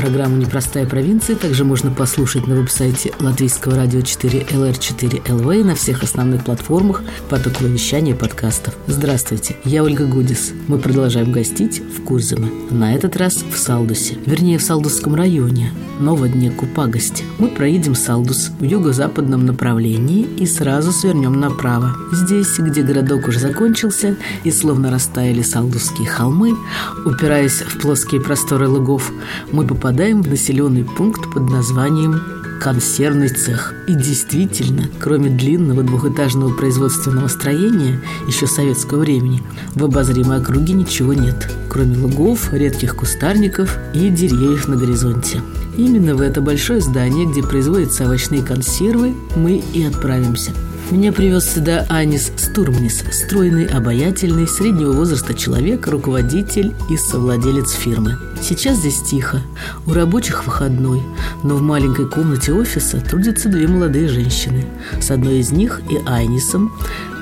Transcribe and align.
Программу 0.00 0.38
«Непростая 0.38 0.86
провинция» 0.86 1.36
также 1.36 1.62
можно 1.62 1.90
послушать 1.90 2.46
на 2.46 2.54
веб-сайте 2.54 3.12
Латвийского 3.20 3.76
радио 3.76 4.00
4 4.00 4.46
LR4 4.50 5.26
LV 5.26 5.62
на 5.62 5.74
всех 5.74 6.02
основных 6.02 6.42
платформах 6.42 7.02
потокового 7.28 7.70
вещания 7.70 8.14
и 8.14 8.16
подкастов. 8.16 8.74
Здравствуйте, 8.86 9.56
я 9.62 9.84
Ольга 9.84 10.06
Гудис. 10.06 10.52
Мы 10.68 10.78
продолжаем 10.78 11.32
гостить 11.32 11.80
в 11.80 12.02
Курзаме. 12.02 12.50
На 12.70 12.94
этот 12.94 13.18
раз 13.18 13.34
в 13.34 13.58
Салдусе, 13.58 14.16
вернее 14.24 14.56
в 14.56 14.62
Салдусском 14.62 15.14
районе, 15.14 15.70
но 15.98 16.16
в 16.16 16.26
дне 16.26 16.50
Купагости. 16.50 17.24
Мы 17.38 17.48
проедем 17.48 17.94
Салдус 17.94 18.52
в 18.58 18.64
юго-западном 18.64 19.44
направлении 19.44 20.22
и 20.22 20.46
сразу 20.46 20.92
свернем 20.92 21.38
направо. 21.38 21.94
Здесь, 22.10 22.58
где 22.58 22.80
городок 22.80 23.28
уже 23.28 23.38
закончился 23.38 24.16
и 24.44 24.50
словно 24.50 24.90
растаяли 24.90 25.42
салдусские 25.42 26.08
холмы, 26.08 26.56
упираясь 27.04 27.60
в 27.60 27.78
плоские 27.80 28.22
просторы 28.22 28.66
лугов, 28.66 29.12
мы 29.52 29.66
попадаем 29.66 29.89
попадаем 29.90 30.22
в 30.22 30.28
населенный 30.28 30.84
пункт 30.84 31.32
под 31.34 31.50
названием 31.50 32.22
консервный 32.60 33.28
цех. 33.28 33.74
И 33.88 33.94
действительно, 33.94 34.88
кроме 35.00 35.30
длинного 35.30 35.82
двухэтажного 35.82 36.54
производственного 36.54 37.26
строения 37.26 38.00
еще 38.28 38.46
советского 38.46 39.00
времени, 39.00 39.42
в 39.74 39.84
обозримой 39.84 40.38
округе 40.38 40.74
ничего 40.74 41.12
нет, 41.12 41.50
кроме 41.68 41.96
лугов, 41.96 42.52
редких 42.52 42.94
кустарников 42.94 43.78
и 43.92 44.10
деревьев 44.10 44.68
на 44.68 44.76
горизонте. 44.76 45.40
Именно 45.76 46.14
в 46.14 46.20
это 46.20 46.40
большое 46.40 46.80
здание, 46.80 47.26
где 47.26 47.42
производятся 47.42 48.04
овощные 48.04 48.42
консервы, 48.42 49.16
мы 49.34 49.60
и 49.74 49.82
отправимся– 49.82 50.52
меня 50.90 51.12
привез 51.12 51.48
сюда 51.48 51.86
Анис 51.88 52.32
Стурмнис, 52.36 53.04
стройный, 53.12 53.66
обаятельный, 53.66 54.48
среднего 54.48 54.92
возраста 54.92 55.34
человек, 55.34 55.86
руководитель 55.86 56.74
и 56.90 56.96
совладелец 56.96 57.72
фирмы. 57.72 58.18
Сейчас 58.42 58.78
здесь 58.78 59.00
тихо, 59.02 59.42
у 59.86 59.92
рабочих 59.92 60.46
выходной, 60.46 61.00
но 61.44 61.54
в 61.56 61.62
маленькой 61.62 62.08
комнате 62.08 62.52
офиса 62.52 63.00
трудятся 63.00 63.48
две 63.48 63.68
молодые 63.68 64.08
женщины. 64.08 64.64
С 65.00 65.10
одной 65.10 65.38
из 65.38 65.52
них 65.52 65.80
и 65.88 65.98
Айнисом 66.06 66.72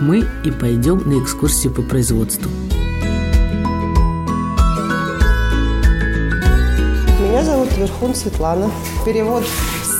мы 0.01 0.25
и 0.45 0.51
пойдем 0.51 1.03
на 1.05 1.23
экскурсию 1.23 1.73
по 1.73 1.83
производству. 1.83 2.51
Меня 7.21 7.45
зовут 7.45 7.69
Верхун 7.77 8.15
Светлана. 8.15 8.71
Перевод 9.05 9.45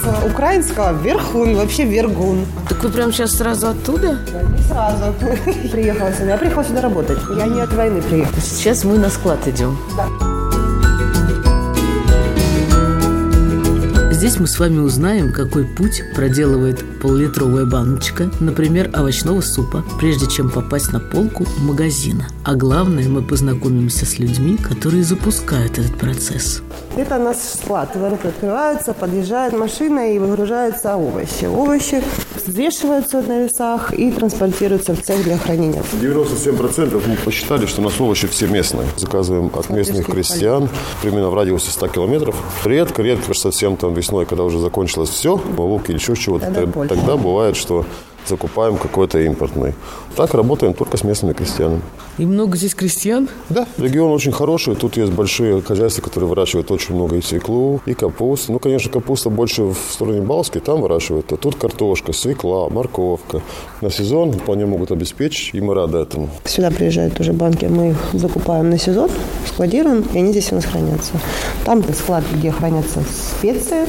с 0.03 0.27
украинского 0.27 0.93
верхун, 1.03 1.57
вообще 1.57 1.85
вергун. 1.85 2.47
Так 2.69 2.83
вы 2.83 2.91
прям 2.91 3.13
сейчас 3.13 3.33
сразу 3.33 3.69
оттуда? 3.69 4.19
Не 4.57 4.63
сразу. 4.63 5.15
Приехала 5.71 6.13
сюда. 6.13 6.31
Я 6.33 6.39
приехала 6.39 6.65
сюда 6.65 6.81
работать. 6.83 7.19
Я 7.37 7.47
не 7.47 7.61
от 7.61 7.73
войны 7.73 8.01
приехала. 8.03 8.41
Сейчас 8.41 8.85
мы 8.85 8.99
на 8.99 9.11
склад 9.11 9.47
идем. 9.47 9.77
Да. 9.97 10.38
Здесь 14.19 14.41
мы 14.41 14.49
с 14.49 14.59
вами 14.59 14.81
узнаем, 14.81 15.33
какой 15.33 15.65
путь 15.65 16.03
проделывает 16.13 16.85
поллитровая 17.01 17.67
баночка, 17.67 18.29
например, 18.41 18.91
овощного 18.93 19.41
супа, 19.41 19.85
прежде 20.01 20.27
чем 20.27 20.51
попасть 20.51 20.93
на 20.93 20.99
полку 20.99 21.47
магазина. 21.61 22.27
А 22.45 22.57
главное, 22.57 23.09
мы 23.09 23.23
познакомимся 23.23 24.07
с 24.07 24.19
людьми, 24.19 24.57
которые 24.57 25.05
запускают 25.05 25.79
этот 25.79 25.97
процесс. 25.97 26.63
Это 26.97 27.17
наш 27.19 27.37
склад. 27.37 27.95
Ворота 27.95 28.31
открываются, 28.31 28.93
подъезжает 28.93 29.53
машина 29.53 30.13
и 30.13 30.19
выгружаются 30.19 30.97
овощи. 30.97 31.45
Овощи 31.45 32.03
взвешиваются 32.49 33.21
на 33.21 33.45
весах 33.45 33.93
и 33.93 34.11
транспортируются 34.11 34.95
в 34.95 35.03
цех 35.03 35.23
для 35.23 35.39
хранения. 35.39 35.83
97% 36.01 37.03
мы 37.07 37.17
посчитали, 37.17 37.67
что 37.67 37.81
у 37.81 37.85
нас 37.85 38.01
овощи 38.01 38.27
все 38.27 38.47
местные. 38.47 38.89
Заказываем 38.97 39.51
от 39.55 39.71
местных 39.71 40.07
крестьян, 40.07 40.69
примерно 41.03 41.31
в 41.31 41.35
радиусе 41.35 41.71
100 41.71 41.89
километров. 41.89 42.37
Редко, 42.65 43.03
редко 43.03 43.35
совсем 43.35 43.77
там 43.77 43.95
весной, 43.95 44.27
когда 44.27 44.45
уже 44.45 44.59
закончилось 44.59 45.11
все, 45.11 45.41
лук 45.57 45.91
или 45.91 45.99
еще 45.99 46.17
чего-то, 46.17 46.51
тогда, 46.51 46.87
тогда 46.87 47.17
бывает, 47.17 47.57
что 47.57 47.85
закупаем 48.29 48.77
какой-то 48.77 49.19
импортный. 49.21 49.75
Так 50.17 50.35
работаем 50.35 50.75
только 50.75 50.97
с 50.97 51.05
местными 51.05 51.33
крестьянами. 51.33 51.83
И 52.19 52.27
много 52.27 52.57
здесь 52.57 52.75
крестьян? 52.75 53.29
Да, 53.49 53.67
регион 53.79 54.11
очень 54.11 54.33
хороший. 54.33 54.75
Тут 54.75 54.97
есть 54.97 55.13
большие 55.13 55.63
хозяйства, 55.63 56.03
которые 56.03 56.29
выращивают 56.29 56.71
очень 56.71 56.95
много 56.95 57.17
и 57.17 57.23
свеклу, 57.23 57.81
и 57.87 57.95
капусты. 57.95 58.53
Ну, 58.53 58.59
конечно, 58.59 58.91
капуста 58.91 59.31
больше 59.31 59.63
в 59.63 59.77
стороне 59.91 60.21
Балски, 60.21 60.59
там 60.59 60.81
выращивают. 60.81 61.33
А 61.33 61.37
тут 61.37 61.55
картошка, 61.55 62.13
свекла, 62.13 62.69
морковка. 62.69 63.41
На 63.81 63.91
сезон 63.91 64.33
вполне 64.33 64.67
могут 64.67 64.91
обеспечить, 64.91 65.55
и 65.55 65.61
мы 65.61 65.75
рады 65.75 65.99
этому. 65.99 66.29
Сюда 66.45 66.71
приезжают 66.71 67.21
уже 67.21 67.33
банки, 67.33 67.67
мы 67.67 67.91
их 67.91 67.97
закупаем 68.13 68.71
на 68.71 68.79
сезон, 68.79 69.11
складируем, 69.47 70.05
и 70.13 70.19
они 70.19 70.33
здесь 70.33 70.51
у 70.51 70.57
нас 70.57 70.65
хранятся. 70.65 71.13
Там 71.65 71.85
склад, 71.95 72.25
где 72.35 72.51
хранятся 72.51 73.01
специи, 73.39 73.87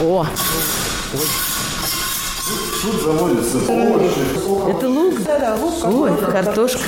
о! 0.00 0.26
Тут 2.82 3.02
заводится 3.02 3.58
овощи. 3.68 4.70
Это 4.70 4.88
лук? 4.88 5.14
Да, 5.24 5.38
да, 5.38 5.56
лук. 5.56 5.74
Ой, 5.84 6.10
картошка. 6.16 6.80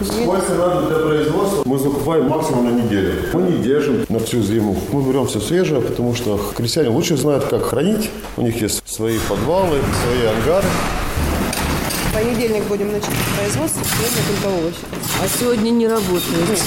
Сколько 0.00 0.54
надо 0.54 0.86
для 0.86 0.96
производства, 0.96 1.62
мы 1.66 1.78
закупаем 1.78 2.28
максимум 2.28 2.64
на 2.64 2.82
неделю. 2.82 3.12
Мы 3.32 3.42
не 3.42 3.58
держим 3.58 4.04
на 4.08 4.18
всю 4.18 4.40
зиму. 4.42 4.76
Мы 4.92 5.02
берем 5.02 5.26
все 5.26 5.40
свежее, 5.40 5.82
потому 5.82 6.14
что 6.14 6.40
крестьяне 6.56 6.88
лучше 6.88 7.16
знают, 7.16 7.44
как 7.44 7.64
хранить. 7.66 8.10
У 8.36 8.42
них 8.42 8.60
есть 8.60 8.82
свои 8.88 9.18
подвалы, 9.28 9.78
свои 10.02 10.26
ангары. 10.34 10.66
В 12.14 12.16
понедельник 12.16 12.62
будем 12.68 12.92
начинать 12.92 13.16
производство, 13.36 13.82
сегодня 13.84 14.22
только 14.40 14.56
овощи. 14.60 14.78
А 15.20 15.26
сегодня 15.36 15.70
не 15.70 15.88
работает. 15.88 16.60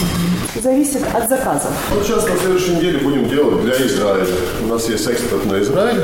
Зависит 0.61 1.03
от 1.13 1.29
заказов. 1.29 1.71
Вот 1.93 2.05
сейчас 2.05 2.27
на 2.27 2.35
следующей 2.35 2.75
неделе 2.75 2.97
будем 2.99 3.29
делать 3.29 3.61
для 3.63 3.73
Израиля. 3.87 4.25
У 4.63 4.67
нас 4.67 4.89
есть 4.89 5.07
экспорт 5.07 5.45
на 5.45 5.61
Израиль, 5.61 6.01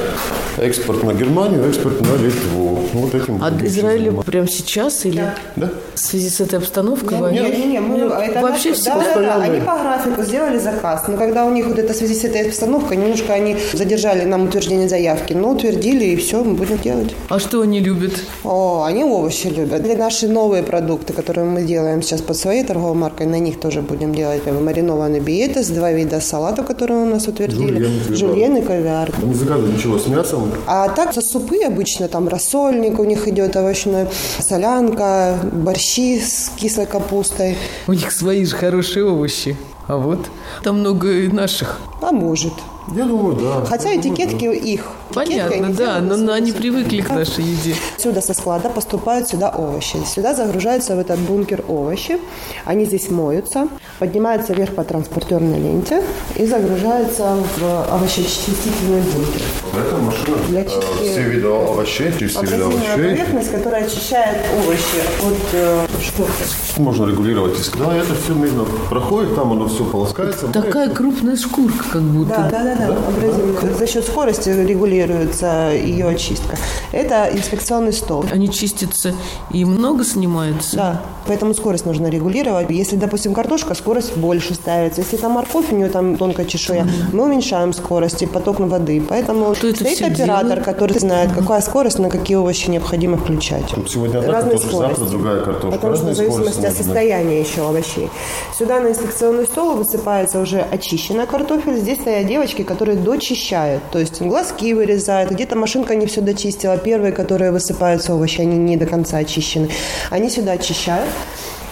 экспорт 0.60 1.04
на 1.04 1.14
Германию, 1.14 1.68
экспорт 1.68 2.00
на 2.00 2.16
Литву. 2.24 2.80
Вот 2.94 3.16
этим. 3.16 3.44
От 3.44 3.62
Израиля 3.64 4.12
прямо 4.22 4.48
сейчас 4.48 5.06
или 5.06 5.26
Да. 5.58 5.70
в 5.96 6.00
связи 6.00 6.30
с 6.30 6.40
этой 6.40 6.60
обстановкой? 6.60 7.18
Нет, 7.32 7.58
нет, 7.58 7.66
нет, 7.66 7.82
мы, 7.82 7.98
Ну, 7.98 8.10
это 8.12 8.40
вообще 8.42 8.70
наш- 8.70 8.78
всегда. 8.78 9.00
да, 9.00 9.16
да, 9.16 9.22
да, 9.40 9.44
они 9.44 9.60
по 9.62 9.78
графику 9.78 10.22
сделали 10.24 10.60
заказ, 10.60 11.04
но 11.08 11.18
когда 11.18 11.46
у 11.46 11.52
них 11.52 11.66
вот 11.66 11.80
эта 11.80 11.92
в 11.94 11.96
связи 11.98 12.14
с 12.14 12.24
этой 12.24 12.44
обстановкой, 12.48 12.98
немножко 12.98 13.34
они 13.34 13.58
задержали 13.74 14.24
нам 14.26 14.44
утверждение 14.46 14.88
заявки, 14.88 15.34
но 15.34 15.50
утвердили 15.52 16.06
и 16.06 16.16
все, 16.16 16.44
мы 16.44 16.54
будем 16.54 16.78
делать. 16.78 17.16
А 17.30 17.40
что 17.40 17.62
они 17.62 17.80
любят? 17.80 18.14
О, 18.44 18.84
они 18.88 19.04
овощи 19.04 19.33
любят. 19.50 19.82
Для 19.84 19.96
наши 19.98 20.28
новые 20.28 20.64
продукты, 20.64 21.14
которые 21.14 21.46
мы 21.46 21.64
делаем 21.64 22.02
сейчас 22.02 22.22
под 22.22 22.38
своей 22.38 22.64
торговой 22.64 22.96
маркой, 22.96 23.28
на 23.28 23.40
них 23.40 23.60
тоже 23.60 23.82
будем 23.82 24.14
делать 24.14 24.46
маринованный 24.46 25.20
биетес, 25.20 25.70
два 25.70 25.92
вида 25.92 26.22
салатов, 26.22 26.66
которые 26.68 27.02
у 27.02 27.06
нас 27.06 27.28
утвердили, 27.28 27.90
Жульен, 28.14 28.64
кавиар. 28.64 29.10
и. 29.10 29.14
Мы 29.22 29.28
не 29.30 29.34
заказываем 29.34 29.76
ничего 29.76 29.98
с 29.98 30.08
мясом. 30.08 30.52
А 30.68 30.90
так 30.90 31.14
за 31.14 31.22
супы 31.22 31.64
обычно 31.64 32.08
там 32.08 32.28
рассольник 32.28 33.00
у 33.00 33.04
них 33.04 33.28
идет 33.28 33.56
овощной, 33.56 34.08
солянка, 34.40 35.38
борщи 35.52 36.20
с 36.20 36.52
кислой 36.56 36.86
капустой. 36.86 37.58
У 37.88 37.94
них 37.94 38.12
свои 38.12 38.46
же 38.46 38.56
хорошие 38.56 39.06
овощи. 39.06 39.58
А 39.88 39.98
вот 39.98 40.20
там 40.64 40.80
много 40.80 41.12
и 41.12 41.28
наших. 41.28 41.80
А 42.02 42.12
может. 42.12 42.54
Я 42.96 43.06
думаю, 43.06 43.36
да. 43.36 43.66
Хотя 43.66 43.90
Я 43.90 44.02
думаю, 44.02 44.16
этикетки 44.16 44.46
их. 44.46 44.88
Понятно, 45.14 45.70
да, 45.74 46.00
но 46.00 46.18
на 46.18 46.34
они 46.36 46.52
привыкли 46.52 47.02
к 47.02 47.10
нашей 47.10 47.44
еде. 47.44 47.76
Сюда 47.98 48.22
со 48.22 48.34
склада 48.34 48.70
поступают 48.70 49.28
сюда 49.28 49.50
овощи. 49.50 49.98
Сюда 50.08 50.34
загружаются 50.34 50.96
в 50.96 51.00
этот 51.00 51.20
бункер 51.20 51.64
овощи. 51.68 52.18
Они 52.66 52.86
здесь 52.86 53.10
моются, 53.10 53.68
поднимаются 54.00 54.54
вверх 54.54 54.74
по 54.76 54.84
транспортерной 54.84 55.60
ленте 55.60 56.02
и 56.36 56.46
загружаются 56.46 57.36
в 57.58 57.94
овощечистительный 57.94 59.02
бункер. 59.02 59.42
Это 59.76 59.98
машина. 59.98 60.38
Для 60.50 60.62
э, 60.62 60.66
чистки- 60.66 61.12
Все 61.12 61.22
виды 61.24 61.48
овощей, 61.48 62.12
чистые 62.18 62.46
виды 62.46 62.64
Абразивная 62.64 62.94
овощей. 62.94 63.10
поверхность, 63.10 63.52
которая 63.52 63.86
очищает 63.86 64.38
овощи 64.58 65.02
от 65.22 65.54
э, 65.54 65.86
шкурки. 66.04 66.32
Можно 66.78 67.06
регулировать. 67.08 67.58
Если 67.58 67.78
да, 67.78 67.96
это 67.96 68.16
все 68.16 68.34
медленно 68.34 68.66
проходит, 68.90 69.36
там 69.36 69.52
оно 69.52 69.68
все 69.68 69.84
полоскается. 69.84 70.48
Такая 70.48 70.90
крупная 70.90 71.36
шкурка, 71.36 71.84
как 71.94 72.02
будто. 72.02 72.30
Да, 72.30 72.50
да, 72.50 72.64
да, 72.64 72.76
да, 72.88 72.98
абразивная. 73.08 73.74
За 73.74 73.88
счет 73.88 74.06
скорости 74.06 74.50
регулируется 74.50 74.93
регулируется 74.94 75.72
ее 75.74 76.08
очистка. 76.08 76.58
Это 76.92 77.30
инспекционный 77.32 77.94
стол. 77.94 78.26
Они 78.32 78.50
чистятся 78.50 79.14
и 79.52 79.66
много 79.66 80.04
снимаются? 80.04 80.76
Да, 80.76 81.02
поэтому 81.28 81.54
скорость 81.54 81.86
нужно 81.86 82.08
регулировать. 82.08 82.70
Если, 82.70 82.96
допустим, 82.96 83.34
картошка, 83.34 83.74
скорость 83.74 84.16
больше 84.18 84.54
ставится. 84.54 85.02
Если 85.02 85.18
там 85.18 85.34
морковь, 85.34 85.72
у 85.72 85.76
нее 85.76 85.90
там 85.90 86.18
тонкая 86.18 86.46
чешуя, 86.46 86.84
mm-hmm. 86.84 87.14
мы 87.14 87.26
уменьшаем 87.26 87.74
скорость 87.74 88.22
и 88.22 88.26
поток 88.26 88.60
воды. 88.60 89.02
Поэтому 89.08 89.54
Кто 89.54 89.74
стоит 89.74 90.02
оператор, 90.02 90.48
делает? 90.48 90.66
который 90.66 91.00
знает, 91.00 91.32
mm-hmm. 91.32 91.40
какая 91.40 91.62
скорость, 91.62 92.00
на 92.00 92.10
какие 92.10 92.38
овощи 92.38 92.70
необходимо 92.70 93.18
включать. 93.18 93.74
Сегодня 93.88 94.20
одна 94.20 94.34
Разные 94.34 94.58
картошка, 94.58 94.70
скорости. 94.70 95.00
завтра 95.00 95.18
другая 95.18 95.42
картошка. 95.42 95.72
Потому 95.72 95.96
что 95.96 96.06
в 96.06 96.16
зависимости 96.16 96.66
от 96.66 96.76
состояния 96.76 97.40
еще 97.40 97.68
овощей. 97.68 98.10
Сюда 98.58 98.80
на 98.80 98.90
инспекционный 98.90 99.46
стол 99.46 99.76
высыпается 99.76 100.40
уже 100.40 100.62
очищенная 100.62 101.26
картофель. 101.26 101.78
Здесь 101.78 102.00
стоят 102.00 102.28
девочки, 102.28 102.64
которые 102.64 102.98
дочищают. 102.98 103.82
То 103.92 104.00
есть 104.00 104.22
глазки 104.22 104.74
вырезают. 104.84 105.32
Где-то 105.32 105.56
машинка 105.56 105.96
не 105.96 106.06
все 106.06 106.22
дочистила. 106.22 106.78
Первые, 106.78 107.12
которые 107.12 107.52
высыпаются 107.52 108.14
овощи, 108.14 108.42
они 108.42 108.58
не 108.58 108.78
до 108.78 108.86
конца 108.86 109.18
очищены. 109.18 109.70
Они 110.10 110.30
сюда 110.30 110.54
очищают. 110.54 111.10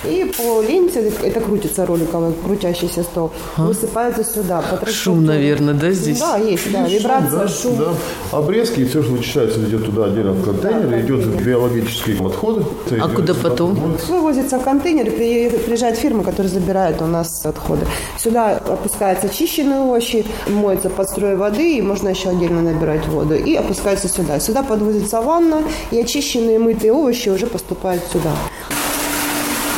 И 0.04 0.32
по 0.38 0.62
ленте, 0.62 1.12
это 1.24 1.40
крутится 1.42 1.86
роликовый, 1.86 2.34
крутящийся 2.34 3.04
стол, 3.04 3.32
а? 3.56 3.66
высыпается 3.66 4.24
сюда. 4.24 4.64
Шум, 4.88 5.26
наверное, 5.26 5.74
да, 5.74 5.92
здесь? 5.92 6.20
Да, 6.20 6.38
есть, 6.38 6.72
да, 6.72 6.88
вибрация, 6.88 7.48
шум. 7.48 7.78
Да, 7.78 7.86
да. 8.32 8.38
Обрезки 8.38 8.82
и 8.82 8.86
все, 8.86 9.04
что 9.04 9.12
вычищается, 9.12 9.60
идет 9.62 9.86
туда 9.86 10.06
отдельно 10.06 10.32
в 10.32 10.44
контейнер, 10.44 10.90
да, 10.90 11.02
идет 11.02 11.38
да. 11.38 11.44
биологические 11.44 12.26
отходы. 12.26 12.66
А 13.00 13.10
куда 13.10 13.34
потом? 13.34 13.98
Вывозится 14.08 14.60
в 14.60 14.64
контейнер, 14.64 15.12
приезжает 15.12 15.98
фирма, 15.98 16.24
которая 16.24 16.52
забирает 16.52 17.02
у 17.02 17.06
нас 17.06 17.46
отходы. 17.46 17.86
Сюда 18.18 18.58
опускаются 18.58 19.28
очищенные 19.28 19.80
овощи, 19.82 20.26
моется 20.48 20.90
под 20.90 21.10
строй 21.10 21.36
воды, 21.36 21.78
и 21.78 21.82
можно 21.82 22.10
еще 22.10 22.30
отдельно 22.30 22.62
набирать 22.62 23.08
воду. 23.08 23.36
И 23.36 23.56
опускается 23.56 24.08
сюда. 24.08 24.40
Сюда 24.40 24.64
подвозится 24.64 25.22
ванна, 25.22 25.64
и 25.92 26.00
очищенные 26.00 26.60
мытые 26.60 26.94
овощи 26.94 27.30
уже 27.30 27.46
поступают 27.46 28.04
сюда. 28.12 28.32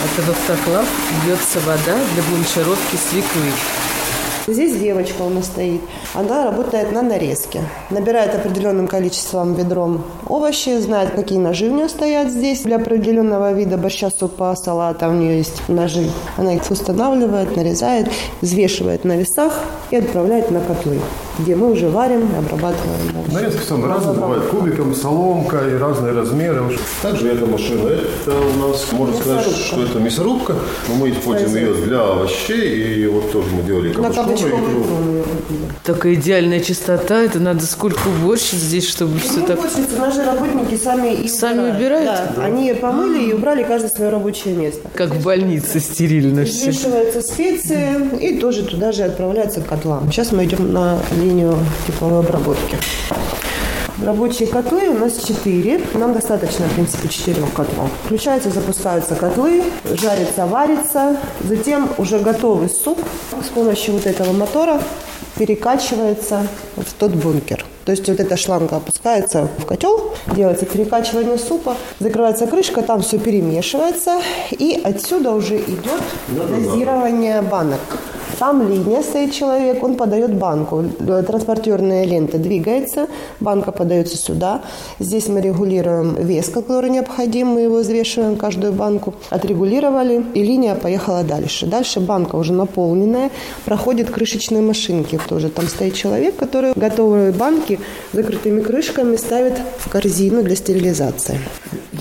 В 0.03 0.29
автоклав 0.29 0.85
бьется 1.25 1.59
вода 1.61 1.97
для 2.13 2.23
бланшировки 2.23 2.97
свеклы. 2.97 3.51
Здесь 4.45 4.77
девочка 4.77 5.21
у 5.21 5.29
нас 5.29 5.45
стоит. 5.45 5.79
Она 6.13 6.43
работает 6.43 6.91
на 6.91 7.01
нарезке. 7.01 7.61
Набирает 7.89 8.35
определенным 8.35 8.89
количеством 8.89 9.53
ведром 9.53 10.03
овощи, 10.27 10.77
знает, 10.79 11.11
какие 11.11 11.39
ножи 11.39 11.67
у 11.67 11.73
нее 11.73 11.87
стоят 11.87 12.29
здесь. 12.29 12.63
Для 12.63 12.75
определенного 12.75 13.53
вида 13.53 13.77
борща, 13.77 14.09
супа, 14.11 14.53
салата 14.57 15.07
у 15.07 15.13
нее 15.13 15.37
есть 15.37 15.69
ножи. 15.69 16.11
Она 16.35 16.53
их 16.53 16.69
устанавливает, 16.69 17.55
нарезает, 17.55 18.09
взвешивает 18.41 19.05
на 19.05 19.15
весах 19.15 19.57
и 19.89 19.95
отправляет 19.95 20.51
на 20.51 20.59
котлы, 20.59 20.99
где 21.39 21.55
мы 21.55 21.71
уже 21.71 21.89
варим 21.89 22.21
и 22.31 22.37
обрабатываем 22.37 23.17
овощи. 23.17 23.33
Нарезки 23.33 23.63
самые 23.63 23.89
разные 23.89 24.15
бывают. 24.15 24.45
Кубиком, 24.45 24.95
соломка 24.95 25.67
и 25.69 25.75
разные 25.75 26.13
размеры. 26.13 26.61
Также 27.01 27.29
эта 27.29 27.45
машина. 27.45 27.89
Это 27.89 28.31
у 28.31 28.67
нас, 28.67 28.91
можно 28.91 29.15
сказать, 29.15 29.45
что 29.47 29.83
это 29.83 29.99
мясорубка. 29.99 30.55
Но 30.87 30.95
мы 30.95 31.11
используем 31.11 31.55
ее 31.55 31.73
для 31.73 32.01
овощей. 32.01 33.03
И 33.03 33.07
вот 33.07 33.31
тоже 33.31 33.49
мы 33.51 33.63
делали 33.63 33.93
кабачковые 33.93 35.23
Такая 35.83 36.13
идеальная 36.13 36.61
чистота, 36.61 37.21
это 37.21 37.39
надо 37.39 37.65
сколько 37.65 38.07
уборщиц 38.07 38.57
здесь, 38.57 38.87
чтобы 38.87 39.19
все 39.19 39.41
так... 39.41 39.59
Уборщицы, 39.59 39.97
наши 39.97 40.23
работники 40.23 40.77
сами 40.81 41.13
и 41.13 41.27
Сами 41.27 41.71
убирают? 41.71 42.05
Да, 42.05 42.43
они 42.43 42.73
помыли 42.73 43.29
и 43.29 43.33
убрали 43.33 43.63
каждое 43.63 43.89
свое 43.89 44.09
рабочее 44.09 44.55
место. 44.55 44.87
Как 44.93 45.09
в 45.09 45.23
больнице 45.23 45.81
стерильно 45.81 46.45
все. 46.45 46.69
Взвешиваются 46.71 47.21
специи 47.21 47.97
и 48.21 48.39
тоже 48.39 48.63
туда 48.63 48.93
же 48.93 49.03
отправляются 49.03 49.59
к 49.59 49.67
котлам. 49.67 50.09
Сейчас 50.09 50.31
мы 50.31 50.45
идем 50.45 50.71
на 50.71 50.99
линию 51.23 51.57
тепловой 51.87 52.19
обработки. 52.19 52.77
Рабочие 54.03 54.47
котлы 54.47 54.89
у 54.89 54.97
нас 54.97 55.23
4. 55.23 55.81
Нам 55.93 56.13
достаточно, 56.13 56.65
в 56.65 56.73
принципе, 56.73 57.07
4 57.07 57.41
котлов. 57.55 57.89
Включаются, 58.05 58.49
запускаются 58.49 59.15
котлы, 59.15 59.63
жарится, 59.85 60.45
варится. 60.45 61.17
Затем 61.43 61.89
уже 61.97 62.19
готовый 62.19 62.69
суп 62.69 62.99
с 63.41 63.47
помощью 63.49 63.93
вот 63.93 64.05
этого 64.05 64.33
мотора 64.33 64.81
перекачивается 65.37 66.47
в 66.75 66.93
тот 66.93 67.11
бункер. 67.11 67.65
То 67.85 67.91
есть 67.91 68.07
вот 68.07 68.19
эта 68.19 68.37
шланга 68.37 68.77
опускается 68.77 69.49
в 69.57 69.65
котел, 69.65 70.13
делается 70.35 70.65
перекачивание 70.65 71.37
супа, 71.37 71.75
закрывается 71.99 72.47
крышка, 72.47 72.81
там 72.81 73.01
все 73.01 73.17
перемешивается, 73.17 74.21
и 74.51 74.79
отсюда 74.83 75.31
уже 75.31 75.57
идет 75.57 76.01
дозирование 76.29 77.41
банок. 77.41 77.79
Там 78.39 78.67
линия 78.67 79.03
стоит 79.03 79.31
человек, 79.31 79.83
он 79.83 79.95
подает 79.95 80.33
банку. 80.33 80.83
Транспортерная 81.27 82.03
лента 82.03 82.39
двигается, 82.39 83.07
банка 83.39 83.71
подается 83.71 84.17
сюда. 84.17 84.61
Здесь 84.99 85.27
мы 85.27 85.39
регулируем 85.39 86.15
вес, 86.15 86.49
который 86.49 86.89
необходим, 86.89 87.49
мы 87.49 87.61
его 87.61 87.77
взвешиваем, 87.77 88.35
каждую 88.35 88.73
банку. 88.73 89.13
Отрегулировали, 89.29 90.25
и 90.33 90.43
линия 90.43 90.73
поехала 90.75 91.23
дальше. 91.23 91.67
Дальше 91.67 91.99
банка 91.99 92.35
уже 92.35 92.53
наполненная, 92.53 93.29
проходит 93.65 94.09
крышечные 94.09 94.63
машинки 94.63 95.19
тоже. 95.29 95.49
Там 95.49 95.67
стоит 95.67 95.93
человек, 95.93 96.35
который 96.35 96.73
готовые 96.75 97.31
банки 97.31 97.72
закрытыми 98.11 98.61
крышками 98.61 99.15
ставит 99.15 99.53
в 99.79 99.89
корзину 99.89 100.43
для 100.43 100.55
стерилизации. 100.55 101.39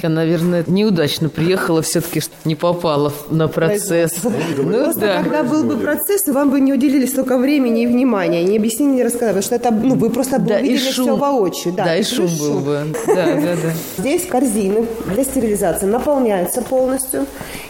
Я, 0.02 0.08
наверное, 0.08 0.64
неудачно 0.66 1.28
приехала, 1.28 1.80
все-таки 1.80 2.22
не 2.44 2.56
попала 2.56 3.12
на 3.30 3.46
процесс. 3.46 4.14
Ну, 4.22 4.92
да. 4.94 5.22
когда 5.22 5.44
был 5.44 5.62
бы 5.62 5.76
процесс, 5.76 6.26
вам 6.26 6.50
бы 6.50 6.60
не 6.60 6.72
уделили 6.72 7.06
столько 7.06 7.38
времени 7.38 7.82
и 7.82 7.86
внимания, 7.86 8.42
не 8.42 8.56
объяснили, 8.56 8.96
не 8.96 9.04
рассказали, 9.04 9.40
потому 9.40 9.42
что 9.42 9.54
это, 9.54 9.70
ну, 9.70 9.94
вы 9.94 10.10
просто 10.10 10.38
да, 10.40 10.56
увидели 10.56 10.90
шум. 10.90 11.04
все 11.04 11.16
воочию. 11.16 11.74
Да, 11.74 11.84
да 11.84 11.96
и 11.96 12.02
шум 12.02 12.28
был 12.38 12.58
бы. 12.60 12.86
Да, 13.06 13.14
да, 13.14 13.54
да. 13.62 13.72
Здесь 13.98 14.26
корзины 14.26 14.86
для 15.06 15.24
стерилизации 15.24 15.86
наполняются 15.86 16.62
полностью, 16.62 17.26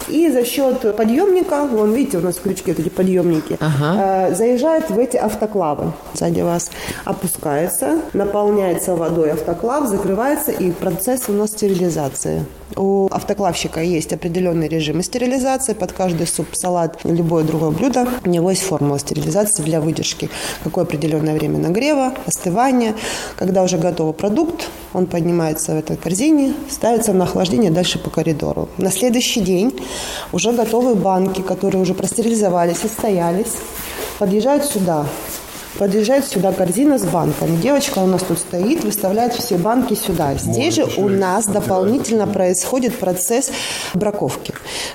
и 0.09 0.31
за 0.31 0.45
счет 0.45 0.97
подъемника, 0.97 1.65
вон, 1.65 1.93
видите, 1.93 2.19
у 2.19 2.21
нас 2.21 2.37
в 2.37 2.43
крючке 2.43 2.73
вот 2.73 2.81
эти 2.81 2.89
подъемники, 2.89 3.59
ага. 3.61 4.29
э, 4.31 4.35
заезжает 4.35 4.91
в 4.91 4.99
эти 4.99 5.17
автоклавы 5.17 5.93
сзади 6.15 6.41
вас, 6.41 6.71
опускается, 7.05 8.01
наполняется 8.13 8.95
водой 8.95 9.33
автоклав, 9.33 9.89
закрывается, 9.89 10.53
и 10.53 10.71
процесс 10.71 11.29
у 11.29 11.33
нас 11.33 11.51
стерилизации. 11.51 12.22
У 12.77 13.09
автоклавщика 13.11 13.83
есть 13.83 14.13
определенный 14.13 14.69
режим 14.69 15.03
стерилизации. 15.03 15.75
Под 15.75 15.93
каждый 15.93 16.27
суп, 16.27 16.49
салат, 16.53 17.01
любое 17.05 17.45
другое 17.45 17.71
блюдо 17.71 18.09
у 18.25 18.29
него 18.29 18.51
есть 18.51 18.63
формула 18.63 18.99
стерилизации 18.99 19.63
для 19.63 19.81
выдержки. 19.81 20.31
Какое 20.65 20.85
определенное 20.85 21.35
время 21.35 21.59
нагрева, 21.59 22.15
остывания. 22.27 22.95
Когда 23.37 23.63
уже 23.63 23.79
готовый 23.79 24.15
продукт, 24.15 24.69
он 24.93 25.07
поднимается 25.07 25.73
в 25.73 25.79
этой 25.79 25.97
корзине, 25.97 26.55
ставится 26.71 27.13
на 27.13 27.25
охлаждение 27.25 27.71
дальше 27.71 27.99
по 27.99 28.11
коридору. 28.11 28.69
На 28.79 28.91
следующий 28.91 29.41
день 29.41 29.79
уже 30.33 30.53
готовые 30.53 30.95
банки, 30.95 31.41
которые 31.41 31.83
уже 31.83 31.95
простерилизовались, 31.95 32.85
отстоялись, 32.85 33.57
подъезжают 34.19 34.65
сюда 34.65 35.07
подъезжает 35.79 36.25
сюда 36.25 36.53
корзина 36.53 36.99
с 36.99 37.05
банками. 37.05 37.57
Девочка 37.57 37.99
у 38.01 38.07
нас 38.07 38.23
тут 38.23 38.39
стоит, 38.39 38.85
выставляет 38.85 39.35
все 39.35 39.57
банки 39.57 39.95
сюда. 39.95 40.35
Здесь 40.35 40.75
же 40.75 40.87
у 40.97 41.09
нас 41.09 41.47
дополнительно 41.47 42.27
происходит 42.27 42.99
процесс 42.99 43.51
браковки. 43.95 44.55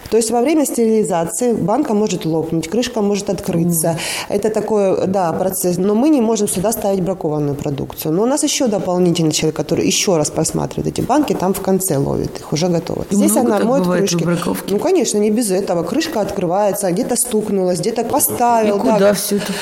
То 0.09 0.17
есть 0.17 0.31
во 0.31 0.41
время 0.41 0.65
стерилизации 0.65 1.53
банка 1.53 1.93
может 1.93 2.25
лопнуть, 2.25 2.69
крышка 2.69 3.01
может 3.01 3.29
открыться. 3.29 3.97
Это 4.29 4.49
такой, 4.49 5.07
да, 5.07 5.31
процесс. 5.33 5.77
Но 5.77 5.95
мы 5.95 6.09
не 6.09 6.21
можем 6.21 6.47
сюда 6.47 6.71
ставить 6.71 7.01
бракованную 7.01 7.55
продукцию. 7.55 8.13
Но 8.13 8.23
у 8.23 8.25
нас 8.25 8.43
еще 8.43 8.67
дополнительный 8.67 9.31
человек, 9.31 9.55
который 9.55 9.85
еще 9.85 10.17
раз 10.17 10.29
просматривает 10.29 10.87
эти 10.87 11.01
банки, 11.01 11.33
там 11.33 11.53
в 11.53 11.61
конце 11.61 11.97
ловит 11.97 12.39
их, 12.39 12.53
уже 12.53 12.67
готовы. 12.67 13.05
Здесь 13.09 13.31
Много 13.31 13.55
она 13.55 13.65
моет 13.65 13.87
крышки. 13.87 14.27
Ну, 14.69 14.79
конечно, 14.79 15.17
не 15.17 15.31
без 15.31 15.51
этого. 15.51 15.83
Крышка 15.83 16.21
открывается, 16.21 16.91
где-то 16.91 17.15
стукнулась, 17.15 17.79
где-то 17.79 18.03
поставил. 18.03 18.77
И 18.77 18.79
куда 18.79 18.99
да. 18.99 19.13
все 19.13 19.37
это? 19.37 19.53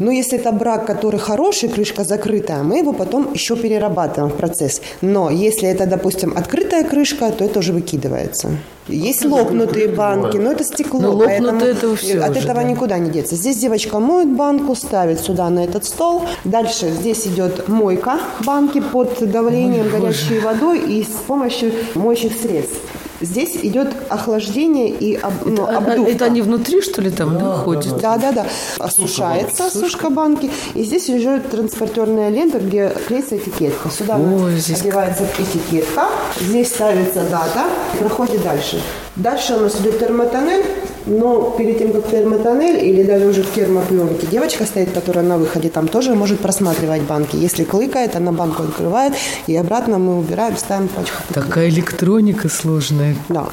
Ну, 0.00 0.10
если 0.10 0.38
это 0.38 0.52
брак, 0.64 0.86
который 0.86 1.20
хороший, 1.20 1.68
крышка 1.68 2.04
закрытая, 2.04 2.62
мы 2.62 2.78
его 2.78 2.92
потом 2.92 3.32
еще 3.34 3.54
перерабатываем 3.54 4.32
в 4.32 4.36
процесс. 4.36 4.80
Но 5.02 5.30
если 5.30 5.68
это, 5.68 5.86
допустим, 5.86 6.32
открытая 6.36 6.84
крышка, 6.84 7.30
то 7.30 7.44
это 7.44 7.58
уже 7.58 7.72
выкидывается. 7.72 8.48
Есть 8.88 9.24
лопнутые 9.24 9.88
банки, 9.88 10.36
но 10.36 10.52
это 10.52 10.64
стекло, 10.64 11.00
но 11.00 11.12
ну, 11.12 11.24
поэтому 11.24 11.60
это 11.60 11.96
все 11.96 12.20
от 12.20 12.36
этого 12.36 12.60
да. 12.60 12.62
никуда 12.62 12.98
не 12.98 13.10
деться. 13.10 13.34
Здесь 13.36 13.56
девочка 13.56 13.98
моет 13.98 14.28
банку, 14.36 14.74
ставит 14.74 15.20
сюда 15.20 15.50
на 15.50 15.64
этот 15.64 15.84
стол. 15.84 16.22
Дальше 16.44 16.90
здесь 16.90 17.26
идет 17.26 17.68
мойка 17.68 18.18
банки 18.44 18.80
под 18.80 19.30
давлением 19.30 19.86
Ой, 19.86 20.00
горячей 20.00 20.38
водой 20.40 20.80
и 20.80 21.02
с 21.02 21.16
помощью 21.26 21.72
моющих 21.94 22.32
средств. 22.40 22.76
Здесь 23.24 23.56
идет 23.62 23.88
охлаждение 24.08 24.88
и 24.90 25.16
об, 25.16 25.32
ну, 25.44 25.64
это, 25.64 25.78
обдувка. 25.78 26.12
Это 26.12 26.24
они 26.26 26.42
внутри, 26.42 26.82
что 26.82 27.02
ли, 27.02 27.10
там 27.10 27.38
да, 27.38 27.44
находятся? 27.44 27.96
Да, 27.96 28.16
да, 28.16 28.32
да. 28.32 28.46
Осушается 28.78 29.64
сушка, 29.64 29.78
сушка 29.78 30.10
банки. 30.10 30.50
И 30.74 30.82
здесь 30.82 31.08
идет 31.10 31.50
транспортерная 31.50 32.30
лента, 32.30 32.58
где 32.58 32.92
клеится 33.06 33.36
этикетка. 33.36 33.90
Сюда 33.90 34.16
Ой, 34.16 34.56
здесь... 34.58 34.80
одевается 34.80 35.24
этикетка. 35.38 36.08
Здесь 36.40 36.68
ставится 36.68 37.22
дата. 37.24 37.64
Проходит 37.98 38.42
дальше. 38.42 38.80
Дальше 39.16 39.54
у 39.54 39.60
нас 39.60 39.80
идет 39.80 39.98
термотоннель 39.98 40.64
Но 41.06 41.54
перед 41.58 41.78
тем, 41.78 41.92
как 41.92 42.08
термотоннель 42.10 42.84
или 42.84 43.02
даже 43.02 43.26
уже 43.26 43.42
в 43.42 43.52
термопленке, 43.52 44.26
девочка 44.26 44.64
стоит, 44.64 44.92
которая 44.92 45.24
на 45.24 45.36
выходе, 45.36 45.68
там 45.68 45.88
тоже 45.88 46.14
может 46.14 46.40
просматривать 46.40 47.02
банки. 47.02 47.36
Если 47.36 47.64
клыкает, 47.64 48.16
она 48.16 48.32
банку 48.32 48.62
открывает, 48.62 49.12
и 49.46 49.56
обратно 49.56 49.98
мы 49.98 50.18
убираем, 50.18 50.56
ставим 50.56 50.88
пачку. 50.88 51.22
Такая 51.32 51.68
электроника 51.68 52.48
сложная. 52.48 53.16
Да. 53.28 53.48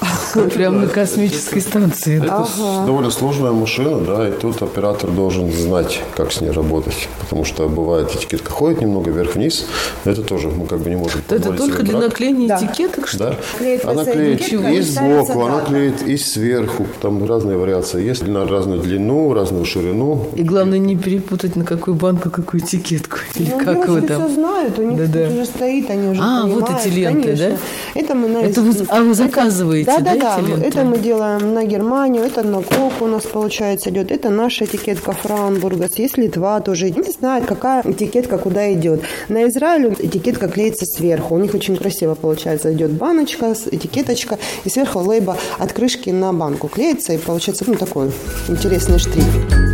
Прям 0.53 0.81
на 0.81 0.87
космической 0.87 1.61
станции. 1.61 2.23
Это 2.23 2.35
ага. 2.35 2.85
довольно 2.85 3.11
сложная 3.11 3.51
машина, 3.51 3.99
да, 3.99 4.29
и 4.29 4.31
тут 4.31 4.61
оператор 4.61 5.09
должен 5.11 5.51
знать, 5.51 6.01
как 6.15 6.31
с 6.31 6.41
ней 6.41 6.51
работать. 6.51 7.09
Потому 7.19 7.43
что 7.43 7.67
бывает, 7.67 8.13
этикетка 8.15 8.51
ходит 8.51 8.81
немного 8.81 9.11
вверх-вниз, 9.11 9.65
это 10.05 10.23
тоже 10.23 10.47
мы 10.49 10.67
как 10.67 10.79
бы 10.79 10.89
не 10.89 10.95
можем 10.95 11.21
Это 11.29 11.51
только 11.53 11.83
для 11.83 11.99
наклеения 11.99 12.47
Да. 12.47 12.59
этикеток, 12.59 13.07
что 13.07 13.17
ли? 13.17 13.29
Да. 13.31 13.37
Клеит 13.57 13.85
Она 13.85 14.05
клеит 14.05 14.41
и 14.51 14.81
сбоку, 14.81 15.45
она 15.45 15.61
клеит 15.61 16.01
и 16.03 16.17
сверху. 16.17 16.87
Там 17.01 17.19
разные 17.41 17.57
вариации 17.57 18.03
есть. 18.03 18.27
На 18.27 18.45
разную 18.47 18.79
длину, 18.81 19.33
разную 19.33 19.65
ширину. 19.65 20.27
И 20.35 20.43
главное 20.43 20.77
не 20.77 20.95
перепутать 20.95 21.55
на 21.55 21.65
какую 21.65 21.95
банку 21.95 22.29
какую 22.29 22.61
этикетку. 22.63 23.17
Или 23.35 23.49
Ну, 23.51 23.57
как 23.65 23.87
вы 23.87 24.01
девушки 24.01 24.07
там. 24.07 24.25
все 24.25 24.35
знают, 24.35 24.79
у 24.79 24.83
них 24.83 24.97
Да-да. 24.97 25.25
тут 25.25 25.33
уже 25.33 25.45
стоит, 25.45 25.89
они 25.89 26.07
уже 26.09 26.21
А, 26.23 26.45
вот 26.45 26.53
понимают, 26.65 26.85
эти 26.85 26.93
ленты, 26.93 27.21
конечно. 27.23 27.49
да? 27.49 27.99
Это 27.99 28.15
мы 28.15 28.27
на 28.27 28.37
Это 28.39 28.61
вы- 28.61 28.85
а 28.89 29.01
вы 29.01 29.13
заказываете, 29.15 29.85
да, 29.91 29.99
да, 29.99 30.15
да, 30.15 30.37
эти 30.39 30.47
ленты? 30.49 30.65
Это 30.67 30.83
мы 30.85 30.97
делаем 30.99 31.53
на 31.53 31.63
Германию, 31.65 32.23
это 32.23 32.43
на 32.43 32.61
Коку 32.61 33.05
у 33.05 33.07
нас 33.07 33.23
получается 33.23 33.89
идет, 33.89 34.11
это 34.11 34.29
наша 34.29 34.65
этикетка 34.65 35.11
Франбургас, 35.13 35.97
есть 35.97 36.17
Литва 36.17 36.59
тоже. 36.61 36.91
Не 36.91 37.11
знают, 37.11 37.45
какая 37.47 37.81
этикетка 37.83 38.37
куда 38.37 38.71
идет. 38.73 39.01
На 39.29 39.47
Израиле 39.47 39.95
этикетка 39.99 40.47
клеится 40.47 40.85
сверху, 40.85 41.35
у 41.35 41.39
них 41.39 41.53
очень 41.55 41.75
красиво 41.75 42.13
получается, 42.15 42.71
идет 42.71 42.91
баночка, 42.91 43.55
с- 43.55 43.67
этикеточка, 43.67 44.37
и 44.63 44.69
сверху 44.69 44.99
лейба 44.99 45.37
от 45.57 45.73
крышки 45.73 46.11
на 46.11 46.33
банку 46.33 46.67
клеится, 46.67 47.13
и 47.13 47.17
получается 47.31 47.63
ну, 47.65 47.75
такой 47.75 48.11
интересный 48.49 48.99
штрих. 48.99 49.70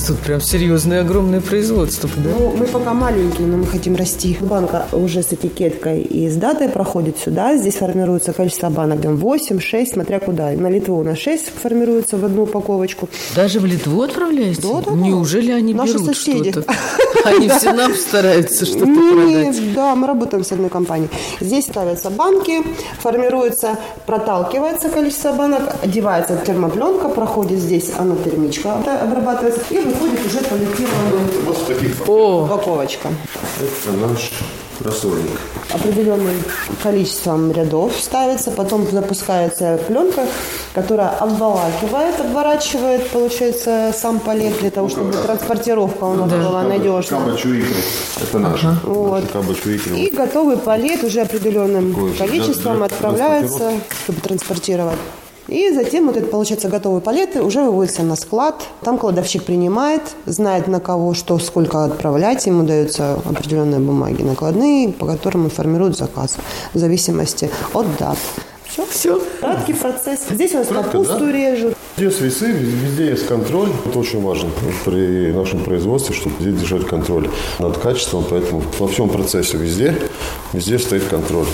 Вас 0.00 0.08
тут 0.08 0.18
прям 0.18 0.40
серьезное 0.40 1.00
огромное 1.02 1.40
производство, 1.40 2.08
да? 2.16 2.30
Ну, 2.38 2.56
мы 2.56 2.66
пока 2.66 2.94
маленькие, 2.94 3.46
но 3.46 3.56
мы 3.56 3.66
хотим 3.66 3.96
расти. 3.96 4.36
Банка 4.40 4.86
уже 4.92 5.22
с 5.22 5.32
этикеткой 5.32 6.02
и 6.02 6.28
с 6.28 6.36
датой 6.36 6.68
проходит 6.68 7.18
сюда. 7.18 7.56
Здесь 7.56 7.74
формируется 7.74 8.32
количество 8.32 8.70
банок, 8.70 9.00
там 9.02 9.16
8, 9.16 9.60
6, 9.60 9.92
смотря 9.92 10.20
куда. 10.20 10.50
На 10.52 10.70
Литву 10.70 10.98
у 10.98 11.02
нас 11.02 11.18
6 11.18 11.52
формируется 11.62 12.16
в 12.16 12.24
одну 12.24 12.42
упаковочку. 12.42 13.08
Даже 13.36 13.60
в 13.60 13.66
Литву 13.66 14.02
отправляете? 14.02 14.62
Да, 14.62 14.80
да. 14.86 14.92
Неужели 14.92 15.52
они 15.52 15.74
Наши 15.74 15.94
берут 15.94 16.06
соседи. 16.06 16.50
что-то? 16.50 16.72
Они 17.24 17.48
все 17.50 17.72
нам 17.74 17.94
стараются 17.94 18.64
что-то 18.64 18.86
продать. 18.86 19.74
да, 19.74 19.94
мы 19.94 20.06
работаем 20.06 20.42
с 20.42 20.52
одной 20.52 20.70
компанией. 20.70 21.10
Здесь 21.40 21.66
ставятся 21.66 22.08
банки, 22.08 22.62
формируется, 22.98 23.78
проталкивается 24.06 24.88
количество 24.88 25.32
банок, 25.32 25.62
одевается 25.82 26.36
термопленка, 26.36 27.10
проходит 27.10 27.58
здесь 27.58 27.90
анотермичка 27.98 28.76
обрабатывается 29.02 29.60
и 29.68 29.89
выходит 29.90 30.26
уже 30.26 30.38
Вот 31.46 31.66
таких 31.66 32.08
О, 32.08 32.44
упаковочка. 32.44 33.08
Это 33.60 33.96
наш 33.96 34.30
рассольник. 34.84 35.38
определенным 35.74 36.42
количеством 36.82 37.52
рядов 37.52 37.92
ставится, 38.00 38.50
потом 38.50 38.86
запускается 38.90 39.78
пленка, 39.86 40.26
которая 40.74 41.10
обволакивает, 41.10 42.18
обворачивает, 42.20 43.08
получается, 43.10 43.92
сам 43.96 44.20
палет 44.20 44.58
для 44.60 44.70
того, 44.70 44.88
чтобы 44.88 45.12
транспортировка 45.12 46.04
у 46.04 46.14
нас 46.14 46.30
была 46.30 46.62
надежная. 46.62 47.20
Кабачуикры. 47.20 47.74
Это 48.22 48.38
наш. 48.38 48.60
Вот. 48.84 49.24
Кабачуикры. 49.30 49.98
И 49.98 50.10
готовый 50.10 50.56
палет 50.56 51.04
уже 51.04 51.20
определенным 51.20 52.14
количеством 52.16 52.76
для- 52.78 52.86
для 52.86 52.96
отправляется, 52.96 53.72
чтобы 54.04 54.20
транспортировать. 54.22 54.98
И 55.50 55.72
затем 55.72 56.06
вот 56.06 56.16
это, 56.16 56.26
получается, 56.26 56.68
готовый 56.68 57.00
палет 57.00 57.34
уже 57.34 57.60
выводится 57.60 58.04
на 58.04 58.14
склад. 58.14 58.62
Там 58.82 58.98
кладовщик 58.98 59.42
принимает, 59.42 60.02
знает 60.24 60.68
на 60.68 60.78
кого, 60.78 61.12
что, 61.12 61.38
сколько 61.40 61.84
отправлять. 61.84 62.46
Ему 62.46 62.62
даются 62.62 63.14
определенные 63.24 63.80
бумаги 63.80 64.22
накладные, 64.22 64.90
по 64.90 65.06
которым 65.06 65.44
он 65.46 65.50
формирует 65.50 65.98
заказ 65.98 66.36
в 66.72 66.78
зависимости 66.78 67.50
от 67.74 67.86
дат. 67.98 68.16
Все. 68.64 68.86
все. 68.86 69.22
Краткий 69.40 69.72
процесс. 69.72 70.20
Здесь 70.30 70.54
у 70.54 70.58
нас 70.58 70.68
Кратко, 70.68 70.92
капусту 70.92 71.18
да? 71.18 71.32
режут. 71.32 71.74
Здесь 71.96 72.20
весы, 72.20 72.52
везде 72.52 73.08
есть 73.08 73.26
контроль. 73.26 73.70
Это 73.84 73.98
очень 73.98 74.22
важно 74.22 74.48
при 74.84 75.32
нашем 75.32 75.64
производстве, 75.64 76.14
чтобы 76.14 76.36
здесь 76.38 76.60
держать 76.60 76.86
контроль 76.86 77.28
над 77.58 77.76
качеством. 77.78 78.24
Поэтому 78.30 78.62
во 78.78 78.86
всем 78.86 79.08
процессе 79.08 79.56
везде, 79.56 79.96
везде 80.52 80.78
стоит 80.78 81.02
контроль. 81.04 81.46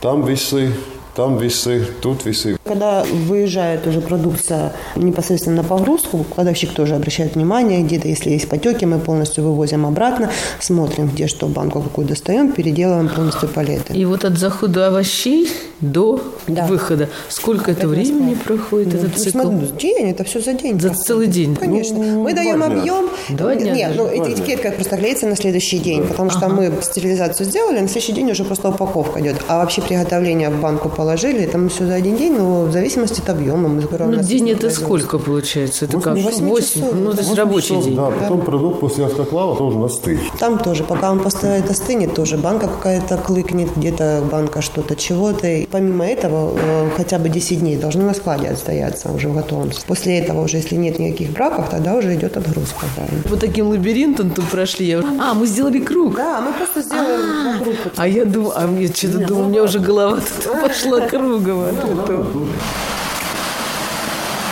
Там 0.00 0.24
весы, 0.24 0.72
там 1.14 1.38
весы, 1.38 1.86
тут 2.00 2.24
весы. 2.24 2.56
Когда 2.64 3.04
выезжает 3.04 3.86
уже 3.86 4.00
продукция 4.00 4.72
непосредственно 4.96 5.62
на 5.62 5.64
погрузку, 5.68 6.24
кладовщик 6.24 6.70
тоже 6.72 6.94
обращает 6.94 7.34
внимание, 7.34 7.82
где-то, 7.82 8.08
если 8.08 8.30
есть 8.30 8.48
потеки, 8.48 8.84
мы 8.84 8.98
полностью 8.98 9.44
вывозим 9.44 9.86
обратно, 9.86 10.30
смотрим, 10.60 11.08
где 11.08 11.26
что, 11.26 11.46
банку 11.46 11.80
какую 11.82 12.06
достаем, 12.06 12.52
переделываем 12.52 13.08
полностью 13.08 13.48
палеты. 13.48 13.92
И 13.94 14.04
вот 14.04 14.24
от 14.24 14.38
захода 14.38 14.88
овощей 14.88 15.48
до 15.80 16.20
Да. 16.46 16.66
выхода. 16.66 17.08
Сколько 17.28 17.70
это 17.72 17.88
времени 17.88 18.34
проходит, 18.34 18.94
этот 18.94 19.16
Ну, 19.16 19.24
цикл? 19.24 19.40
смотри, 19.40 19.68
день, 19.80 20.10
это 20.10 20.24
все 20.24 20.40
за 20.40 20.52
день. 20.52 20.74
За 20.80 20.88
проходит. 20.88 21.06
целый 21.06 21.26
день? 21.26 21.56
Конечно. 21.56 21.98
Ну, 21.98 22.22
мы 22.22 22.34
даем 22.34 22.56
дня. 22.56 22.66
объем. 22.66 23.08
Два 23.30 23.54
дня 23.54 23.72
Нет, 23.72 23.92
ну, 23.96 24.06
эти 24.06 24.32
этикетка 24.34 24.70
просто 24.72 24.96
клеится 24.96 25.26
на 25.26 25.36
следующий 25.36 25.78
день, 25.78 26.06
потому 26.06 26.30
что 26.30 26.48
мы 26.48 26.72
стерилизацию 26.82 27.46
сделали, 27.46 27.80
на 27.80 27.88
следующий 27.88 28.12
день 28.12 28.30
уже 28.30 28.44
просто 28.44 28.68
упаковка 28.68 29.20
идет. 29.20 29.36
А 29.48 29.58
вообще 29.58 29.80
приготовление 29.80 30.50
в 30.50 30.60
банку 30.60 30.88
положили, 31.00 31.44
это 31.44 31.56
мы 31.56 31.70
все 31.70 31.86
за 31.86 31.94
один 31.94 32.14
день, 32.18 32.34
но 32.36 32.64
в 32.64 32.72
зависимости 32.72 33.22
от 33.22 33.30
объема. 33.30 33.68
Мы 33.68 33.80
Ну, 33.80 34.22
день 34.22 34.50
это 34.50 34.68
сколько 34.68 35.18
получается? 35.18 35.86
Это 35.86 35.98
как? 35.98 36.14
восемь 36.18 36.46
Восемь? 36.46 36.82
часов. 36.82 36.94
Ну, 36.94 37.12
же 37.12 37.16
Восемь 37.22 37.34
рабочий 37.36 37.68
часов, 37.68 37.84
день. 37.84 37.96
Да, 37.96 38.10
потом 38.10 38.40
продукт 38.42 38.80
после 38.80 39.06
автоклава 39.06 39.56
должен 39.56 39.82
остыть. 39.82 40.20
Там 40.38 40.58
тоже, 40.58 40.84
пока 40.84 41.10
он 41.10 41.20
постоит, 41.20 41.70
остынет, 41.70 42.14
тоже 42.14 42.36
банка 42.36 42.68
какая-то 42.68 43.16
клыкнет, 43.16 43.70
где-то 43.74 44.22
банка 44.30 44.60
что-то, 44.60 44.94
чего-то. 44.94 45.46
И 45.46 45.66
помимо 45.66 46.06
этого, 46.06 46.52
э, 46.54 46.90
хотя 46.94 47.18
бы 47.18 47.30
10 47.30 47.60
дней 47.60 47.76
должны 47.78 48.04
на 48.04 48.12
складе 48.12 48.48
отстояться 48.48 49.10
уже 49.10 49.30
в 49.30 49.34
готовности. 49.34 49.86
После 49.86 50.18
этого 50.18 50.44
уже, 50.44 50.58
если 50.58 50.74
нет 50.74 50.98
никаких 50.98 51.30
браков, 51.30 51.70
тогда 51.70 51.94
уже 51.94 52.14
идет 52.14 52.36
отгрузка. 52.36 52.84
да. 52.96 53.04
Вот 53.30 53.40
таким 53.40 53.68
лабиринтом 53.68 54.32
тут 54.32 54.44
прошли. 54.50 54.92
А, 55.18 55.32
мы 55.32 55.46
сделали 55.46 55.78
круг. 55.78 56.16
Да, 56.16 56.42
мы 56.42 56.52
просто 56.52 56.82
сделаем 56.82 57.58
вокруг. 57.58 57.74
вот. 57.84 57.92
А 57.96 58.06
я 58.06 58.26
думаю, 58.26 58.52
а 58.54 58.66
мне 58.66 58.88
что-то 58.88 59.26
думаю, 59.26 59.46
у 59.46 59.48
меня 59.48 59.62
уже 59.62 59.78
голова 59.78 60.16
тут 60.16 60.52
пошла 60.90 61.08
кругом. 61.08 61.60
от 61.64 61.74
этого. 61.78 62.26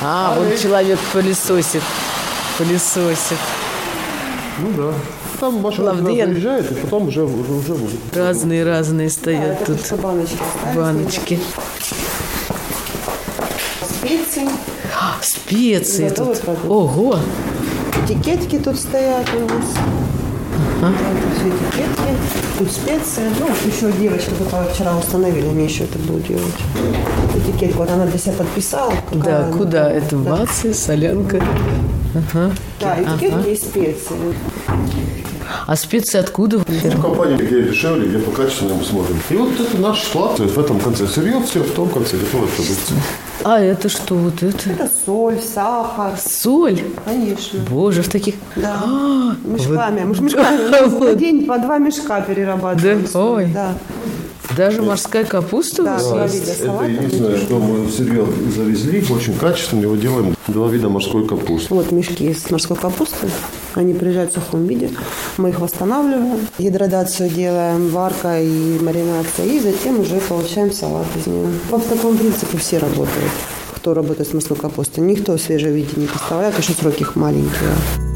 А, 0.02 0.34
вот 0.38 0.58
человек 0.60 0.98
пылесосит. 1.12 1.82
Пылесосит. 2.56 3.38
Ну 4.60 4.68
да. 4.76 4.92
Там 5.40 5.60
машина 5.60 5.94
заезжает, 5.94 6.70
и 6.72 6.74
потом 6.74 7.08
уже, 7.08 7.22
уже, 7.24 7.52
уже 7.52 7.74
будет. 7.74 8.16
Разные-разные 8.16 9.08
стоят 9.10 9.62
Это 9.62 9.74
тут 9.76 10.00
баночки. 10.00 10.38
баночки. 10.74 11.40
Специи. 13.88 14.48
А, 15.00 15.16
Специи 15.22 16.08
тут. 16.08 16.40
продукт. 16.40 16.64
Ого! 16.68 17.18
Этикетки 18.04 18.58
тут 18.58 18.78
стоят 18.78 19.26
у 19.34 19.40
нас. 19.40 19.64
Все 20.78 21.48
этикетки. 21.48 22.02
Тут 22.58 22.70
специи. 22.70 23.22
Ну, 23.40 23.48
еще 23.66 23.92
девочка 23.98 24.30
только 24.38 24.64
вчера 24.72 24.96
установили, 24.96 25.46
они 25.46 25.64
еще 25.64 25.84
это 25.84 25.98
будут 25.98 26.26
делать. 26.26 26.44
Этикетку 27.36 27.78
вот 27.78 27.90
она 27.90 28.06
для 28.06 28.18
себя 28.18 28.34
подписала. 28.34 28.92
Да, 29.12 29.18
какая 29.18 29.52
куда? 29.52 29.86
она. 29.86 29.92
Это 29.92 30.16
бацы, 30.16 30.72
солянка. 30.72 31.42
Ага. 32.14 32.52
Да, 32.80 32.96
этикетки 33.02 33.48
и 33.48 33.56
специи. 33.56 34.16
А 35.66 35.76
специи 35.76 36.18
откуда? 36.18 36.58
Ну, 36.66 37.02
компания, 37.02 37.36
где 37.36 37.62
дешевле, 37.62 38.08
где 38.08 38.18
по 38.18 38.30
качественному 38.30 38.84
смотрим. 38.84 39.18
И 39.30 39.34
вот 39.34 39.58
это 39.58 39.78
наш 39.78 40.02
склад. 40.02 40.38
В 40.38 40.58
этом 40.58 40.78
конце 40.78 41.06
сырье, 41.06 41.42
все 41.44 41.60
в 41.60 41.72
том 41.72 41.88
конце 41.88 42.16
готовая 42.16 42.48
продукция. 42.48 42.98
А 43.44 43.60
это 43.60 43.88
что 43.88 44.14
вот 44.14 44.42
это? 44.42 44.70
Это 44.70 44.90
соль, 45.06 45.38
сахар. 45.40 46.12
Соль? 46.18 46.80
Конечно. 47.04 47.60
Боже, 47.70 48.02
в 48.02 48.08
таких... 48.08 48.34
Да. 48.56 48.82
А, 48.84 49.36
Мешками. 49.44 50.04
Мы 50.04 50.14
ж 50.14 50.18
вот. 50.18 50.24
мешками. 50.24 50.88
В 51.12 51.16
день 51.16 51.46
по 51.46 51.58
два 51.58 51.78
мешка 51.78 52.20
перерабатываем. 52.22 53.02
Да? 53.02 53.08
соль, 53.08 53.44
Ой. 53.44 53.50
Да. 53.52 53.74
Даже 54.58 54.82
морская 54.82 55.24
капуста? 55.24 55.84
Да, 55.84 55.98
у 56.04 56.14
вас 56.14 56.34
есть? 56.34 56.60
Это 56.60 56.84
единственное, 56.84 57.38
что 57.38 57.60
мы 57.60 57.88
сырье 57.88 58.26
завезли, 58.56 59.04
очень 59.08 59.34
качественно, 59.38 59.82
его 59.82 59.94
делаем 59.94 60.34
два 60.48 60.68
вида 60.68 60.88
морской 60.88 61.24
капусты. 61.28 61.72
Вот 61.72 61.92
мешки 61.92 62.34
с 62.34 62.50
морской 62.50 62.76
капустой. 62.76 63.30
Они 63.74 63.94
приезжают 63.94 64.32
в 64.32 64.34
сухом 64.34 64.66
виде. 64.66 64.90
Мы 65.36 65.50
их 65.50 65.60
восстанавливаем. 65.60 66.40
Гидратацию 66.58 67.30
делаем, 67.30 67.88
варка 67.90 68.40
и 68.40 68.80
маринация. 68.80 69.46
И 69.46 69.60
затем 69.60 70.00
уже 70.00 70.18
получаем 70.28 70.72
салат 70.72 71.06
из 71.16 71.28
нее. 71.28 71.46
По 71.70 71.78
такому 71.78 72.18
принципу 72.18 72.56
все 72.56 72.78
работают. 72.78 73.30
Кто 73.76 73.94
работает 73.94 74.28
с 74.28 74.32
морской 74.32 74.56
капустой. 74.56 75.04
Никто 75.04 75.36
в 75.36 75.40
свежем 75.40 75.70
виде 75.70 75.90
не 75.94 76.08
поставляет, 76.08 76.56
потому 76.56 76.74
что 76.74 76.82
сроки 76.82 77.02
их 77.02 77.14
маленькие. 77.14 78.07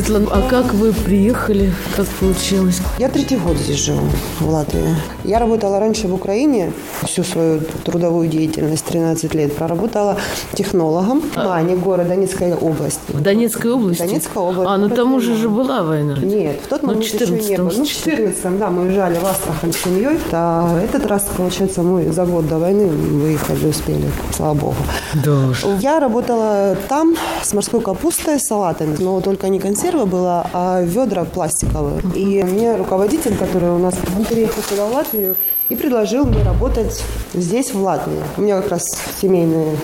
Светлана, 0.00 0.28
а 0.32 0.48
как 0.48 0.72
вы 0.72 0.94
приехали? 0.94 1.74
Как 1.94 2.06
получилось? 2.06 2.80
Я 2.98 3.10
третий 3.10 3.36
год 3.36 3.58
здесь 3.58 3.76
живу, 3.76 4.08
в 4.38 4.48
Латвии. 4.48 4.96
Я 5.24 5.38
работала 5.38 5.78
раньше 5.78 6.08
в 6.08 6.14
Украине, 6.14 6.72
всю 7.04 7.22
свою 7.22 7.60
трудовую 7.84 8.26
деятельность, 8.28 8.84
13 8.86 9.34
лет, 9.34 9.54
проработала 9.54 10.16
технологом 10.54 11.20
в 11.20 11.36
Мане, 11.36 11.76
город 11.76 12.08
Донецкая 12.08 12.56
область. 12.56 13.00
В 13.08 13.20
Донецкой 13.20 13.72
области? 13.72 14.00
Донецкая 14.00 14.42
область. 14.42 14.70
А, 14.70 14.78
ну 14.78 14.88
там 14.88 15.12
уже 15.14 15.36
же 15.36 15.50
была 15.50 15.82
война. 15.82 16.16
Нет, 16.16 16.60
в 16.64 16.68
тот 16.68 16.82
момент 16.82 17.04
ну, 17.12 17.20
еще 17.20 17.48
не 17.50 17.56
было. 17.58 17.72
Ну, 17.76 17.84
в 17.84 17.88
14 17.88 18.58
да, 18.58 18.70
мы 18.70 18.82
уезжали 18.84 19.18
в 19.18 19.26
Астрахань 19.26 19.74
с 19.74 19.76
семьей. 19.76 20.18
А 20.32 20.80
этот 20.80 21.04
раз, 21.06 21.26
получается, 21.36 21.82
мы 21.82 22.10
за 22.10 22.24
год 22.24 22.48
до 22.48 22.58
войны 22.58 22.86
выехали, 22.86 23.66
успели, 23.66 24.10
слава 24.34 24.54
богу. 24.54 24.76
Да 25.22 25.52
Я 25.80 26.00
работала 26.00 26.74
там 26.88 27.16
с 27.42 27.52
морской 27.52 27.82
капустой, 27.82 28.40
салатами, 28.40 28.96
но 28.98 29.20
только 29.20 29.48
не 29.48 29.60
консерва 29.90 30.06
была, 30.06 30.46
а 30.52 30.82
ведра 30.82 31.24
пластиковые. 31.24 32.00
И 32.14 32.42
мне 32.42 32.76
руководитель, 32.76 33.36
который 33.36 33.70
у 33.70 33.78
нас 33.78 33.94
переехал 34.28 34.62
сюда 34.62 34.86
в 34.86 34.92
Латвию, 34.94 35.36
и 35.68 35.76
предложил 35.76 36.24
мне 36.26 36.42
работать 36.42 37.00
здесь, 37.32 37.72
в 37.72 37.80
Латвии. 37.80 38.18
У 38.36 38.42
меня 38.42 38.60
как 38.60 38.72
раз 38.72 38.82
семейный 39.20 39.76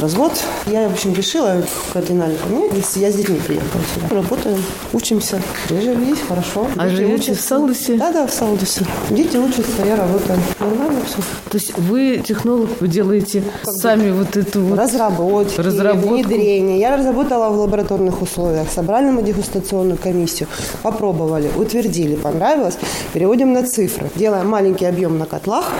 развод. 0.00 0.32
Я, 0.66 0.88
в 0.88 0.92
общем, 0.92 1.12
решила 1.12 1.62
кардинально 1.92 2.36
поменять. 2.38 2.96
Я 2.96 3.12
с 3.12 3.14
детьми 3.14 3.38
приехала 3.46 3.82
сюда. 3.94 4.22
Работаем, 4.22 4.62
учимся. 4.94 5.42
Прижились, 5.68 6.20
хорошо. 6.26 6.66
А 6.76 6.88
Дети 6.88 6.96
живете 6.96 7.32
учатся. 7.32 7.34
в 7.34 7.40
Салдусе? 7.48 7.96
Да, 7.98 8.12
да, 8.12 8.26
в 8.26 8.32
Салдусе. 8.32 8.86
Дети 9.10 9.36
учатся, 9.36 9.84
я 9.84 9.96
работаю. 9.96 10.38
Нормально 10.58 11.00
все. 11.06 11.18
То 11.50 11.58
есть 11.58 11.76
вы 11.78 12.22
технолог, 12.26 12.70
вы 12.80 12.88
делаете 12.88 13.42
как 13.64 13.74
сами 13.74 14.10
бы, 14.12 14.24
вот 14.24 14.36
эту 14.38 14.62
вот... 14.62 14.78
Разработки, 14.78 15.60
Разработку. 15.60 16.14
внедрение. 16.14 16.78
Я 16.80 16.96
разработала 16.96 17.50
в 17.50 17.58
лабораторных 17.58 18.22
условиях. 18.22 18.68
Собрали 18.74 19.10
мы 19.10 19.22
дегустационную 19.44 19.98
комиссию, 19.98 20.48
попробовали, 20.82 21.50
утвердили, 21.56 22.16
понравилось. 22.16 22.78
Переводим 23.12 23.52
на 23.52 23.66
цифры. 23.66 24.10
Делаем 24.14 24.48
маленький 24.48 24.86
объем 24.86 25.18
на 25.18 25.26
котлах. 25.26 25.70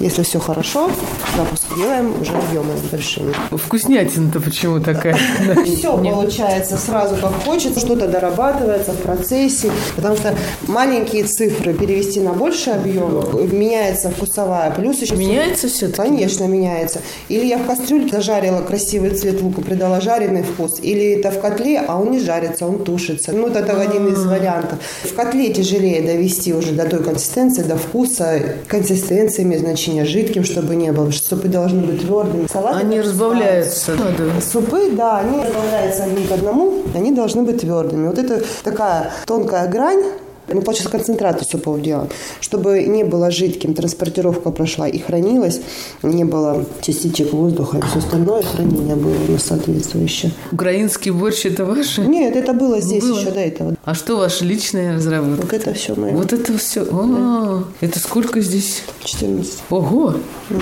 Если 0.00 0.22
все 0.22 0.40
хорошо, 0.40 0.90
запуск 1.36 1.62
делаем 1.76 2.12
уже 2.20 2.32
объемы 2.32 2.72
большими. 2.90 3.32
Вкуснятина-то 3.50 4.40
почему 4.40 4.80
такая? 4.80 5.16
Все 5.64 5.96
получается 5.96 6.76
сразу 6.76 7.16
как 7.16 7.32
хочется, 7.44 7.80
что-то 7.80 8.08
дорабатывается 8.08 8.92
в 8.92 8.96
процессе, 8.98 9.70
потому 9.94 10.16
что 10.16 10.34
маленькие 10.66 11.24
цифры 11.24 11.72
перевести 11.72 12.20
на 12.20 12.32
больший 12.32 12.74
объем, 12.74 13.24
меняется 13.56 14.10
вкусовая, 14.10 14.70
плюс 14.72 15.00
еще... 15.00 15.14
Меняется 15.14 15.68
все 15.68 15.88
Конечно, 15.88 16.44
меняется. 16.44 17.00
Или 17.28 17.46
я 17.46 17.58
в 17.58 17.66
кастрюльке 17.66 18.16
зажарила 18.16 18.62
красивый 18.62 19.10
цвет 19.10 19.40
лука, 19.40 19.60
придала 19.60 20.00
жареный 20.00 20.42
вкус, 20.42 20.80
или 20.80 21.12
это 21.12 21.30
в 21.30 21.40
котле, 21.40 21.80
а 21.86 22.00
он 22.00 22.10
не 22.10 22.18
жарится, 22.18 22.66
он 22.66 22.82
тушится. 23.12 23.32
Ну, 23.32 23.48
вот 23.48 23.56
это 23.56 23.80
один 23.80 24.08
из 24.08 24.24
вариантов. 24.24 24.78
В 25.04 25.14
котле 25.14 25.52
тяжелее 25.52 26.02
довести 26.02 26.54
уже 26.54 26.72
до 26.72 26.88
той 26.88 27.02
консистенции, 27.02 27.62
до 27.62 27.76
вкуса, 27.76 28.40
консистенции 28.68 29.02
консистенция 29.02 29.44
имеет 29.44 29.62
значение, 29.62 30.04
жидким, 30.04 30.44
чтобы 30.44 30.76
не 30.76 30.92
было, 30.92 31.10
супы 31.10 31.48
должны 31.48 31.82
быть 31.82 32.00
твердыми. 32.02 32.46
Салаты 32.50 32.80
они 32.80 33.00
разбавляются. 33.00 33.92
Да, 33.96 34.04
да. 34.16 34.40
Супы, 34.40 34.90
да, 34.92 35.18
они 35.18 35.44
разбавляются 35.44 36.04
одни 36.04 36.26
к 36.26 36.32
одному, 36.32 36.82
они 36.94 37.12
должны 37.12 37.42
быть 37.42 37.60
твердыми. 37.60 38.08
Вот 38.08 38.18
это 38.18 38.42
такая 38.62 39.10
тонкая 39.26 39.68
грань, 39.68 40.02
мы 40.48 40.60
получается 40.60 40.90
концентрацию 40.90 41.46
супов 41.48 41.80
делаем, 41.80 42.08
чтобы 42.40 42.82
не 42.84 43.04
было 43.04 43.30
жидким, 43.30 43.74
транспортировка 43.74 44.50
прошла 44.50 44.88
и 44.88 44.98
хранилась, 44.98 45.60
не 46.02 46.24
было 46.24 46.64
частичек 46.80 47.32
воздуха 47.32 47.78
и 47.78 47.80
все 47.82 47.98
остальное, 47.98 48.42
хранение 48.42 48.96
было 48.96 49.14
у 49.28 49.32
нас 49.32 49.42
соответствующее. 49.44 50.32
Украинский 50.50 51.10
борщ 51.10 51.46
это 51.46 51.64
ваше? 51.64 52.02
Нет, 52.02 52.36
это 52.36 52.52
было 52.52 52.80
здесь 52.80 53.02
было. 53.04 53.20
еще 53.20 53.30
до 53.30 53.40
этого. 53.40 53.74
А 53.84 53.94
что 53.94 54.16
ваша 54.16 54.44
личная 54.44 54.96
разработка? 54.96 55.42
Вот 55.42 55.52
это 55.52 55.74
все 55.74 55.94
мое. 55.94 56.12
Вот 56.12 56.32
это 56.32 56.58
все. 56.58 56.86
А, 56.90 57.64
да. 57.80 57.86
это 57.86 57.98
сколько 57.98 58.40
здесь? 58.40 58.82
14. 59.04 59.60
Ого! 59.70 60.14
Угу. 60.50 60.60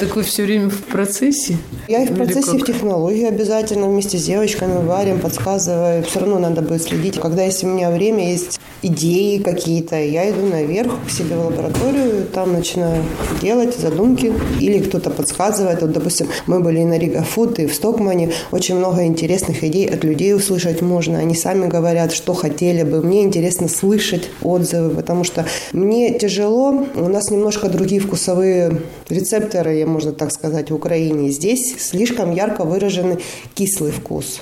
Так 0.00 0.16
вы 0.16 0.22
все 0.22 0.44
время 0.44 0.70
в 0.70 0.82
процессе? 0.84 1.56
Я 1.88 2.02
и 2.02 2.06
в 2.06 2.14
процессе, 2.14 2.58
в 2.58 2.64
технологии 2.64 3.26
обязательно 3.26 3.88
вместе 3.88 4.18
с 4.18 4.24
девочками 4.24 4.84
варим, 4.84 5.20
подсказываю. 5.20 6.02
Все 6.04 6.20
равно 6.20 6.38
надо 6.38 6.62
будет 6.62 6.82
следить. 6.82 7.18
Когда 7.18 7.42
есть 7.42 7.64
у 7.64 7.66
меня 7.66 7.90
время, 7.90 8.30
есть 8.30 8.55
идеи 8.82 9.38
какие-то, 9.38 9.96
я 9.96 10.30
иду 10.30 10.46
наверх 10.46 10.92
к 11.06 11.10
себе 11.10 11.36
в 11.36 11.46
лабораторию, 11.46 12.26
там 12.32 12.52
начинаю 12.52 13.02
делать 13.40 13.76
задумки, 13.76 14.32
или 14.60 14.78
кто-то 14.78 15.10
подсказывает. 15.10 15.82
Вот, 15.82 15.92
допустим, 15.92 16.28
мы 16.46 16.60
были 16.60 16.82
на 16.84 16.98
Рига 16.98 17.22
Фуд, 17.22 17.58
и 17.58 17.66
в 17.66 17.74
Стокмане. 17.74 18.32
Очень 18.52 18.76
много 18.76 19.04
интересных 19.04 19.64
идей 19.64 19.88
от 19.88 20.04
людей 20.04 20.34
услышать 20.34 20.82
можно. 20.82 21.18
Они 21.18 21.34
сами 21.34 21.68
говорят, 21.68 22.12
что 22.12 22.34
хотели 22.34 22.82
бы. 22.82 23.02
Мне 23.02 23.22
интересно 23.22 23.68
слышать 23.68 24.28
отзывы, 24.42 24.94
потому 24.94 25.24
что 25.24 25.46
мне 25.72 26.18
тяжело. 26.18 26.86
У 26.94 27.08
нас 27.08 27.30
немножко 27.30 27.68
другие 27.68 28.00
вкусовые 28.00 28.82
рецепторы, 29.08 29.84
можно 29.86 30.12
так 30.12 30.32
сказать, 30.32 30.70
в 30.70 30.74
Украине. 30.74 31.30
Здесь 31.30 31.76
слишком 31.78 32.32
ярко 32.32 32.64
выраженный 32.64 33.18
кислый 33.54 33.92
вкус. 33.92 34.40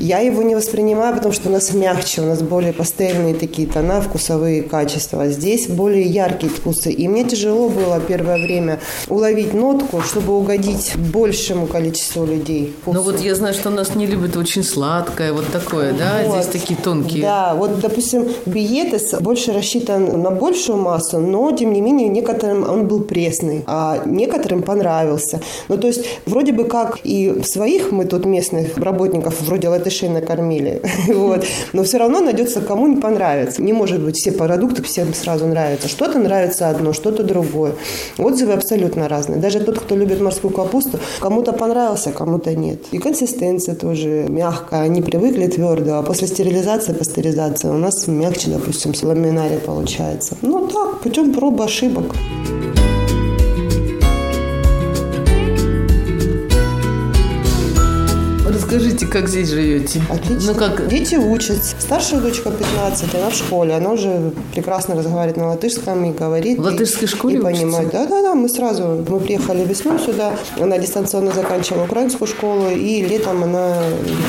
Я 0.00 0.20
его 0.20 0.42
не 0.42 0.54
воспринимаю, 0.54 1.14
потому 1.14 1.34
что 1.34 1.48
у 1.48 1.52
нас 1.52 1.72
мягче, 1.72 2.22
у 2.22 2.26
нас 2.26 2.42
более 2.42 2.72
пастельные 2.72 3.34
такие 3.34 3.59
тона, 3.66 4.00
вкусовые 4.00 4.62
качества. 4.62 5.28
Здесь 5.28 5.68
более 5.68 6.02
яркие 6.02 6.52
вкусы. 6.52 6.90
И 6.90 7.08
мне 7.08 7.24
тяжело 7.24 7.68
было 7.68 8.00
первое 8.00 8.36
время 8.36 8.80
уловить 9.08 9.54
нотку, 9.54 10.00
чтобы 10.00 10.36
угодить 10.36 10.92
большему 10.96 11.66
количеству 11.66 12.24
людей. 12.24 12.74
Ну 12.86 13.02
вот 13.02 13.20
я 13.20 13.34
знаю, 13.34 13.54
что 13.54 13.68
у 13.68 13.72
нас 13.72 13.94
не 13.94 14.06
любят 14.06 14.36
очень 14.36 14.62
сладкое, 14.62 15.32
вот 15.32 15.46
такое, 15.52 15.92
да? 15.92 16.22
Вот. 16.24 16.42
Здесь 16.42 16.60
такие 16.60 16.78
тонкие. 16.78 17.22
Да, 17.22 17.54
вот, 17.54 17.80
допустим, 17.80 18.28
биетес 18.46 19.14
больше 19.20 19.52
рассчитан 19.52 20.22
на 20.22 20.30
большую 20.30 20.78
массу, 20.78 21.18
но, 21.18 21.50
тем 21.52 21.72
не 21.72 21.80
менее, 21.80 22.08
некоторым 22.08 22.68
он 22.68 22.86
был 22.86 23.00
пресный, 23.00 23.64
а 23.66 24.02
некоторым 24.06 24.62
понравился. 24.62 25.40
Ну, 25.68 25.78
то 25.78 25.86
есть, 25.86 26.04
вроде 26.26 26.52
бы 26.52 26.64
как 26.64 26.98
и 27.04 27.42
своих 27.44 27.92
мы 27.92 28.04
тут 28.04 28.24
местных 28.24 28.76
работников 28.76 29.40
вроде 29.40 29.68
латышей 29.68 30.08
накормили, 30.08 30.82
вот, 31.08 31.44
но 31.72 31.84
все 31.84 31.98
равно 31.98 32.20
найдется 32.20 32.60
кому 32.60 32.86
не 32.86 33.00
понравится. 33.00 33.49
Не 33.58 33.72
может 33.72 34.00
быть 34.00 34.16
все 34.16 34.32
продукты 34.32 34.82
всем 34.82 35.14
сразу 35.14 35.46
нравятся. 35.46 35.88
Что-то 35.88 36.18
нравится 36.18 36.68
одно, 36.68 36.92
что-то 36.92 37.22
другое. 37.22 37.74
Отзывы 38.18 38.52
абсолютно 38.52 39.08
разные. 39.08 39.38
Даже 39.40 39.60
тот, 39.60 39.78
кто 39.78 39.96
любит 39.96 40.20
морскую 40.20 40.52
капусту, 40.52 40.98
кому-то 41.20 41.52
понравился, 41.52 42.12
кому-то 42.12 42.54
нет. 42.54 42.80
И 42.92 42.98
консистенция 42.98 43.74
тоже 43.74 44.26
мягкая. 44.28 44.82
Они 44.82 45.02
привыкли 45.02 45.46
твердо, 45.46 45.98
а 45.98 46.02
после 46.02 46.28
стерилизации, 46.28 46.92
пастеризации 46.92 47.68
у 47.68 47.78
нас 47.78 48.06
мягче, 48.06 48.50
допустим, 48.50 48.94
с 48.94 49.02
ламинаре 49.02 49.58
получается. 49.58 50.36
Ну 50.42 50.66
так, 50.66 51.00
путем 51.00 51.32
проб 51.32 51.60
ошибок. 51.60 52.14
Расскажите, 58.70 59.06
как 59.06 59.28
здесь 59.28 59.48
живете? 59.48 60.00
Отлично. 60.08 60.52
Ну, 60.52 60.58
как... 60.58 60.86
Дети 60.86 61.16
учатся. 61.16 61.74
Старшая 61.80 62.20
дочка 62.20 62.52
15, 62.52 63.14
она 63.16 63.30
в 63.30 63.34
школе. 63.34 63.74
Она 63.74 63.90
уже 63.90 64.32
прекрасно 64.54 64.94
разговаривает 64.94 65.36
на 65.36 65.48
латышском 65.48 66.04
и 66.04 66.12
говорит. 66.12 66.56
В 66.56 66.62
латышской 66.62 67.08
и, 67.08 67.10
школе 67.10 67.38
И 67.38 67.40
понимает. 67.40 67.90
Да, 67.90 68.06
да, 68.06 68.22
да. 68.22 68.34
Мы 68.36 68.48
сразу, 68.48 69.04
мы 69.08 69.18
приехали 69.18 69.64
весной 69.64 69.98
сюда. 69.98 70.34
Она 70.56 70.78
дистанционно 70.78 71.32
заканчивала 71.32 71.82
украинскую 71.82 72.28
школу. 72.28 72.70
И 72.70 73.02
летом 73.02 73.42
она 73.42 73.74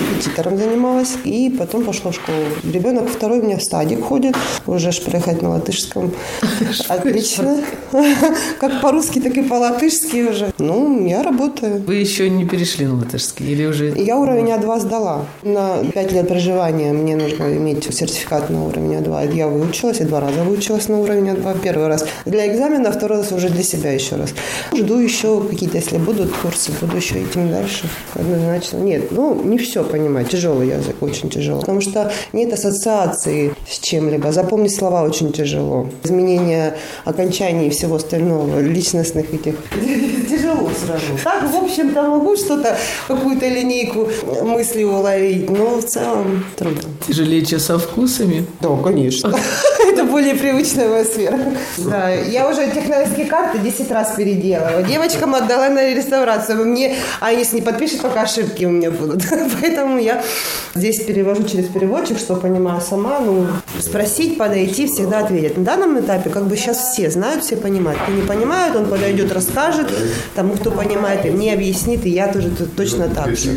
репетитором 0.10 0.58
занималась. 0.58 1.18
И 1.24 1.56
потом 1.60 1.86
пошла 1.86 2.10
в 2.10 2.16
школу. 2.16 2.46
Ребенок 2.64 3.10
второй 3.10 3.42
у 3.42 3.44
меня 3.44 3.58
в 3.58 3.64
стадик 3.64 4.04
ходит. 4.04 4.36
Уже 4.66 4.92
ж 4.92 5.02
проехать 5.02 5.44
на 5.44 5.50
латышском. 5.50 6.12
Отлично. 6.88 7.58
Как 8.60 8.82
по-русски, 8.82 9.20
так 9.20 9.38
и 9.38 9.44
по-латышски 9.44 10.30
уже. 10.30 10.52
Ну, 10.58 11.06
я 11.06 11.22
работаю. 11.22 11.84
Вы 11.86 11.96
еще 11.96 12.28
не 12.28 12.46
перешли 12.46 12.88
на 12.88 12.96
латышский? 12.96 13.46
Или 13.46 13.68
уже... 13.68 13.94
Я 13.96 14.18
уровень 14.32 14.52
А2 14.52 14.80
сдала. 14.80 15.26
На 15.44 15.84
5 15.84 16.12
лет 16.12 16.28
проживания 16.28 16.94
мне 16.94 17.16
нужно 17.16 17.54
иметь 17.58 17.84
сертификат 17.94 18.50
на 18.50 18.66
уровень 18.66 18.96
А2. 18.96 19.36
Я 19.36 19.48
выучилась, 19.48 20.00
и 20.00 20.04
два 20.04 20.20
раза 20.20 20.44
выучилась 20.44 20.88
на 20.88 21.00
уровень 21.00 21.30
А2. 21.30 21.60
Первый 21.62 21.88
раз 21.88 22.06
для 22.26 22.48
экзамена, 22.48 22.92
второй 22.92 23.20
раз 23.20 23.32
уже 23.32 23.50
для 23.50 23.64
себя 23.64 23.92
еще 23.92 24.16
раз. 24.16 24.34
Жду 24.76 24.98
еще 24.98 25.42
какие-то, 25.42 25.78
если 25.78 25.98
будут 25.98 26.32
курсы, 26.38 26.72
буду 26.80 26.98
еще 26.98 27.22
идти 27.22 27.40
дальше. 27.40 27.90
Однозначно. 28.14 28.78
Нет, 28.78 29.12
ну, 29.12 29.42
не 29.44 29.58
все 29.58 29.84
понимать. 29.84 30.30
Тяжелый 30.30 30.70
язык, 30.70 30.96
очень 31.02 31.30
тяжело. 31.30 31.60
Потому 31.60 31.82
что 31.82 32.12
нет 32.34 32.54
ассоциации 32.54 33.54
с 33.70 33.80
чем-либо. 33.80 34.32
Запомнить 34.32 34.76
слова 34.76 35.04
очень 35.04 35.32
тяжело. 35.32 35.90
Изменение 36.04 36.76
окончаний 37.06 37.68
и 37.68 37.70
всего 37.70 37.96
остального, 37.96 38.60
личностных 38.60 39.34
этих. 39.34 39.56
Тяжело 40.72 40.98
сразу. 40.98 41.24
Так, 41.24 41.52
в 41.52 41.56
общем-то, 41.56 42.02
могу 42.04 42.36
что-то, 42.36 42.78
какую-то 43.08 43.48
линейку 43.48 44.10
мысли 44.44 44.84
уловить, 44.84 45.50
но 45.50 45.80
в 45.80 45.84
целом 45.84 46.46
трудно. 46.56 46.82
Тяжелее, 47.08 47.46
чем 47.46 47.60
со 47.60 47.78
вкусами? 47.78 48.46
Да, 48.60 48.70
конечно. 48.84 49.34
это 50.02 50.12
более 50.12 50.36
привычная 50.36 50.90
моя 50.90 51.06
сфера. 51.06 51.40
Да, 51.78 52.10
я 52.10 52.50
уже 52.50 52.70
технологические 52.72 53.26
карты 53.28 53.60
10 53.60 53.92
раз 53.92 54.14
переделала. 54.16 54.84
Девочкам 54.84 55.36
отдала 55.36 55.70
на 55.70 55.94
реставрацию. 55.94 56.66
Мне, 56.66 56.96
а 57.20 57.32
если 57.32 57.58
не 57.58 57.62
подпишет, 57.62 58.02
пока 58.02 58.24
ошибки 58.24 58.66
у 58.66 58.70
меня 58.70 58.92
будут. 58.92 59.24
Поэтому 59.62 60.00
я 60.00 60.24
здесь 60.76 61.04
перевожу 61.04 61.44
через 61.44 61.68
переводчик, 61.68 62.18
что 62.18 62.36
понимаю 62.36 62.82
сама. 62.82 63.20
Ну, 63.20 63.48
спросить, 63.80 64.38
подойти, 64.38 64.88
всегда 64.88 65.20
ответят. 65.20 65.58
На 65.58 65.64
данном 65.64 66.00
этапе 66.00 66.30
как 66.30 66.46
бы 66.46 66.58
сейчас 66.58 66.92
все 66.92 67.10
знают, 67.10 67.44
все 67.44 67.58
понимают. 67.58 68.02
Кто 68.02 68.12
не 68.12 68.22
понимает, 68.22 68.76
он 68.76 68.86
подойдет, 68.88 69.32
расскажет. 69.32 69.88
Тому, 70.36 70.54
кто 70.54 70.72
понимает, 70.72 71.26
и 71.26 71.30
мне 71.30 71.54
объяснит, 71.54 72.06
и 72.06 72.10
я 72.10 72.28
тоже 72.28 72.50
точно 72.76 73.08
так 73.08 73.36
же. 73.36 73.52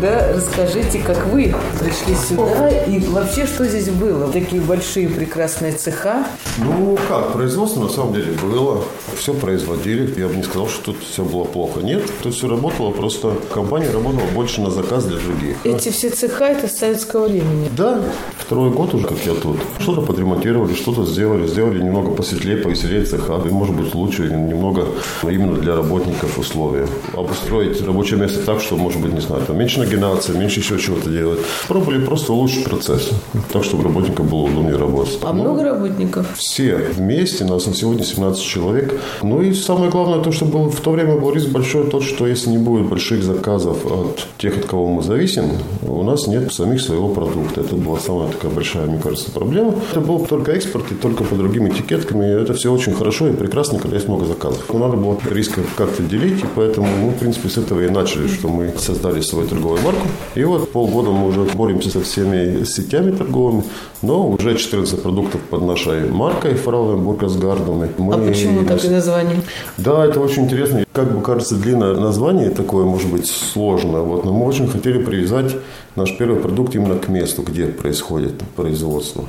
Тогда 0.00 0.27
расскажите, 0.38 1.00
как 1.00 1.26
вы 1.26 1.54
пришли 1.78 2.14
сюда 2.14 2.68
и 2.68 3.00
вообще, 3.06 3.46
что 3.46 3.64
здесь 3.64 3.88
было? 3.90 4.28
Такие 4.28 4.62
большие 4.62 5.08
прекрасные 5.08 5.72
цеха. 5.72 6.26
Ну, 6.58 6.96
как, 7.08 7.32
производство 7.32 7.80
на 7.80 7.88
самом 7.88 8.14
деле 8.14 8.32
было. 8.42 8.82
Все 9.16 9.34
производили. 9.34 10.12
Я 10.18 10.28
бы 10.28 10.36
не 10.36 10.42
сказал, 10.42 10.68
что 10.68 10.92
тут 10.92 10.96
все 11.02 11.24
было 11.24 11.44
плохо. 11.44 11.80
Нет, 11.80 12.02
тут 12.22 12.34
все 12.34 12.48
работало, 12.48 12.90
просто 12.90 13.32
компания 13.52 13.90
работала 13.90 14.26
больше 14.34 14.60
на 14.60 14.70
заказ 14.70 15.04
для 15.04 15.18
других. 15.18 15.56
Эти 15.64 15.90
все 15.90 16.10
цеха– 16.10 16.44
это 16.46 16.68
с 16.68 16.78
советского 16.78 17.26
времени? 17.26 17.68
Да, 17.76 18.00
второй 18.38 18.70
год 18.70 18.94
уже, 18.94 19.06
как 19.06 19.18
я 19.26 19.34
тут. 19.34 19.58
Что-то 19.80 20.02
подремонтировали, 20.02 20.74
что-то 20.74 21.04
сделали, 21.04 21.46
сделали 21.46 21.82
немного 21.82 22.12
посветлее, 22.12 22.58
повеселее 22.58 23.04
цеха, 23.04 23.40
и, 23.44 23.48
может 23.50 23.74
быть, 23.74 23.94
лучше 23.94 24.22
немного 24.22 24.86
именно 25.24 25.56
для 25.56 25.74
работников 25.74 26.38
условия. 26.38 26.86
Обустроить 27.14 27.84
рабочее 27.84 28.20
место 28.20 28.40
так, 28.44 28.60
что, 28.60 28.76
может 28.76 29.00
быть, 29.00 29.12
не 29.12 29.20
знаю, 29.20 29.42
там 29.46 29.58
меньше 29.58 29.80
нагинаться, 29.80 30.27
меньше 30.32 30.60
еще 30.60 30.78
чего-то 30.78 31.10
делать. 31.10 31.40
Пробовали 31.68 32.04
просто 32.04 32.32
улучшить 32.32 32.64
процесс, 32.64 33.10
так, 33.52 33.64
чтобы 33.64 33.84
работникам 33.84 34.26
было 34.26 34.42
удобнее 34.42 34.76
работать. 34.76 35.18
А 35.22 35.32
Но 35.32 35.44
много 35.44 35.64
работников? 35.64 36.26
Все 36.36 36.76
вместе, 36.76 37.44
нас 37.44 37.66
на 37.66 37.74
сегодня 37.74 38.04
17 38.04 38.42
человек. 38.42 39.00
Ну 39.22 39.42
и 39.42 39.52
самое 39.54 39.90
главное, 39.90 40.20
то, 40.20 40.32
что 40.32 40.44
был, 40.44 40.70
в 40.70 40.80
то 40.80 40.90
время 40.90 41.16
был 41.16 41.32
риск 41.32 41.48
большой, 41.48 41.88
тот, 41.90 42.02
что 42.02 42.26
если 42.26 42.50
не 42.50 42.58
будет 42.58 42.86
больших 42.86 43.22
заказов 43.22 43.84
от 43.86 44.26
тех, 44.38 44.58
от 44.58 44.64
кого 44.64 44.88
мы 44.88 45.02
зависим, 45.02 45.44
у 45.82 46.02
нас 46.02 46.26
нет 46.26 46.52
самих 46.52 46.80
своего 46.80 47.08
продукта. 47.08 47.60
Это 47.60 47.76
была 47.76 47.98
самая 47.98 48.28
такая 48.28 48.50
большая, 48.50 48.86
мне 48.86 48.98
кажется, 48.98 49.30
проблема. 49.30 49.74
Это 49.90 50.00
был 50.00 50.24
только 50.26 50.52
экспорт 50.52 50.90
и 50.92 50.94
только 50.94 51.24
по 51.24 51.34
другим 51.34 51.68
этикеткам. 51.68 52.22
И 52.22 52.26
это 52.26 52.54
все 52.54 52.72
очень 52.72 52.92
хорошо 52.92 53.28
и 53.28 53.32
прекрасно, 53.32 53.78
когда 53.78 53.96
есть 53.96 54.08
много 54.08 54.26
заказов. 54.26 54.64
Но 54.72 54.78
надо 54.78 54.96
было 54.96 55.18
риск 55.30 55.58
как-то 55.76 56.02
делить, 56.02 56.42
и 56.42 56.46
поэтому 56.54 56.88
мы, 57.02 57.10
в 57.10 57.18
принципе, 57.18 57.48
с 57.48 57.58
этого 57.58 57.80
и 57.80 57.88
начали, 57.88 58.28
что 58.28 58.48
мы 58.48 58.72
создали 58.78 59.20
свой 59.20 59.46
торговый 59.46 59.80
марку. 59.82 60.06
И 60.34 60.44
вот 60.44 60.72
полгода 60.72 61.10
мы 61.10 61.28
уже 61.28 61.42
боремся 61.42 61.90
со 61.90 62.00
всеми 62.00 62.64
сетями 62.64 63.12
торговыми, 63.12 63.64
но 64.02 64.28
уже 64.28 64.56
14 64.56 65.02
продуктов 65.02 65.40
под 65.42 65.62
нашей 65.62 66.08
маркой 66.08 66.54
Фрауенбурга 66.54 67.28
с 67.28 67.36
Гардами. 67.36 67.90
Мы... 67.98 68.14
А 68.14 68.18
почему 68.18 68.64
такое 68.64 68.90
название? 68.90 69.42
Да, 69.76 70.04
это 70.04 70.20
очень 70.20 70.44
интересно. 70.44 70.84
Как 70.92 71.12
бы 71.12 71.22
кажется, 71.22 71.56
длинное 71.56 71.94
название 71.94 72.50
такое, 72.50 72.84
может 72.84 73.10
быть, 73.10 73.26
сложно. 73.26 74.02
Вот, 74.02 74.24
но 74.24 74.32
мы 74.32 74.46
очень 74.46 74.68
хотели 74.68 75.02
привязать 75.02 75.56
наш 75.96 76.16
первый 76.16 76.40
продукт 76.40 76.74
именно 76.74 76.96
к 76.96 77.08
месту, 77.08 77.42
где 77.42 77.66
происходит 77.66 78.34
производство. 78.56 79.24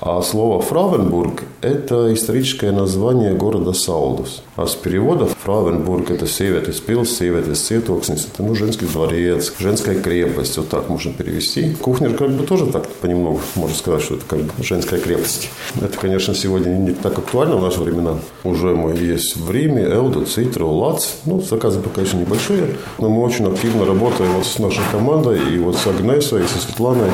А 0.00 0.22
слово 0.22 0.62
Фравенбург– 0.62 1.42
это 1.60 2.14
историческое 2.14 2.70
название 2.70 3.34
города 3.34 3.72
Саулдус. 3.72 4.42
А 4.54 4.68
с 4.68 4.76
перевода 4.76 5.26
Фравенбург– 5.26 6.10
это 6.12 6.24
Севет 6.28 6.68
из 6.68 6.78
Пилс, 6.78 7.10
Севет 7.10 7.48
из 7.48 7.66
Сетокснис, 7.66 8.28
это 8.32 8.44
ну, 8.44 8.54
женский 8.54 8.86
дворец, 8.86 9.52
женская 9.58 9.96
крепость, 9.96 10.56
вот 10.56 10.68
так 10.68 10.88
можно 10.88 11.12
перевести. 11.12 11.74
Кухня 11.80 12.10
как 12.10 12.30
бы 12.30 12.44
тоже 12.44 12.66
так 12.66 12.88
понемногу 12.88 13.40
можно 13.56 13.76
сказать, 13.76 14.02
что 14.02 14.14
это 14.14 14.24
как 14.26 14.38
бы 14.38 14.52
женская 14.62 15.00
крепость. 15.00 15.50
Это, 15.80 15.98
конечно, 15.98 16.32
сегодня 16.32 16.70
не 16.70 16.92
так 16.92 17.18
актуально 17.18 17.56
в 17.56 17.62
наши 17.62 17.80
времена. 17.80 18.18
Уже 18.44 18.68
мы 18.68 18.96
есть 18.96 19.36
в 19.36 19.50
Риме, 19.50 19.82
Элду, 19.82 20.26
Цитру, 20.26 20.68
Лац. 20.68 21.08
Ну, 21.24 21.40
заказы 21.40 21.80
пока 21.80 22.02
еще 22.02 22.16
небольшие, 22.16 22.76
но 22.98 23.08
мы 23.08 23.22
очень 23.22 23.50
активно 23.52 23.84
работаем 23.84 24.32
вот 24.34 24.46
с 24.46 24.60
нашей 24.60 24.84
командой 24.92 25.40
и 25.52 25.58
вот 25.58 25.76
с 25.76 25.86
Агнесой, 25.88 26.44
и 26.44 26.46
со 26.46 26.58
Светланой 26.60 27.10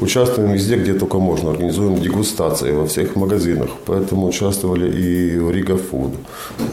Участвуем 0.00 0.52
везде, 0.52 0.76
где 0.76 0.94
только 0.94 1.18
можно. 1.18 1.50
Организуем 1.50 2.00
дегустации 2.00 2.72
во 2.72 2.86
всех 2.86 3.16
магазинах. 3.16 3.68
Поэтому 3.84 4.28
участвовали 4.28 4.90
и 4.90 5.38
в 5.38 5.50
Рига 5.50 5.76
Фуд. 5.76 6.12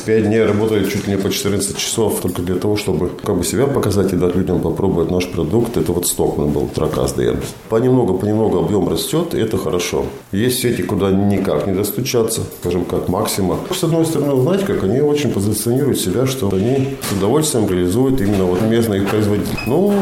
Пять 0.06 0.24
дней 0.24 0.44
работали 0.44 0.90
чуть 0.90 1.08
ли 1.08 1.16
не 1.16 1.22
по 1.22 1.30
14 1.30 1.78
часов 1.78 2.22
только 2.22 2.42
для 2.42 2.56
того, 2.56 2.78
чтобы 2.78 3.12
как 3.24 3.38
бы 3.38 3.44
себя 3.44 3.68
показать 3.68 4.13
и 4.13 4.16
дать 4.16 4.36
людям 4.36 4.62
попробовать 4.62 5.12
наш 5.12 5.28
продукт. 5.28 5.76
Это 5.76 5.92
вот 5.92 6.08
Стокман 6.08 6.52
был, 6.52 6.70
Тракас 6.74 7.16
Дербис. 7.16 7.54
Понемногу, 7.68 8.18
понемногу 8.18 8.60
объем 8.60 8.88
растет, 8.88 9.34
и 9.34 9.40
это 9.40 9.58
хорошо. 9.58 10.06
Есть 10.32 10.62
сети, 10.62 10.82
куда 10.84 11.12
никак 11.12 11.68
не 11.68 11.74
достучаться, 11.74 12.42
скажем, 12.62 12.86
как 12.86 13.10
Максима. 13.10 13.58
С 13.72 13.84
одной 13.84 14.06
стороны, 14.06 14.42
знаете, 14.42 14.66
как 14.66 14.84
они 14.84 15.02
очень 15.02 15.32
позиционируют 15.32 16.00
себя, 16.00 16.28
что 16.28 16.50
они 16.54 16.96
с 17.10 17.18
удовольствием 17.18 17.68
реализуют 17.68 18.22
именно 18.22 18.46
вот 18.46 18.62
местные 18.62 19.02
производители. 19.02 19.58
Ну, 19.66 19.94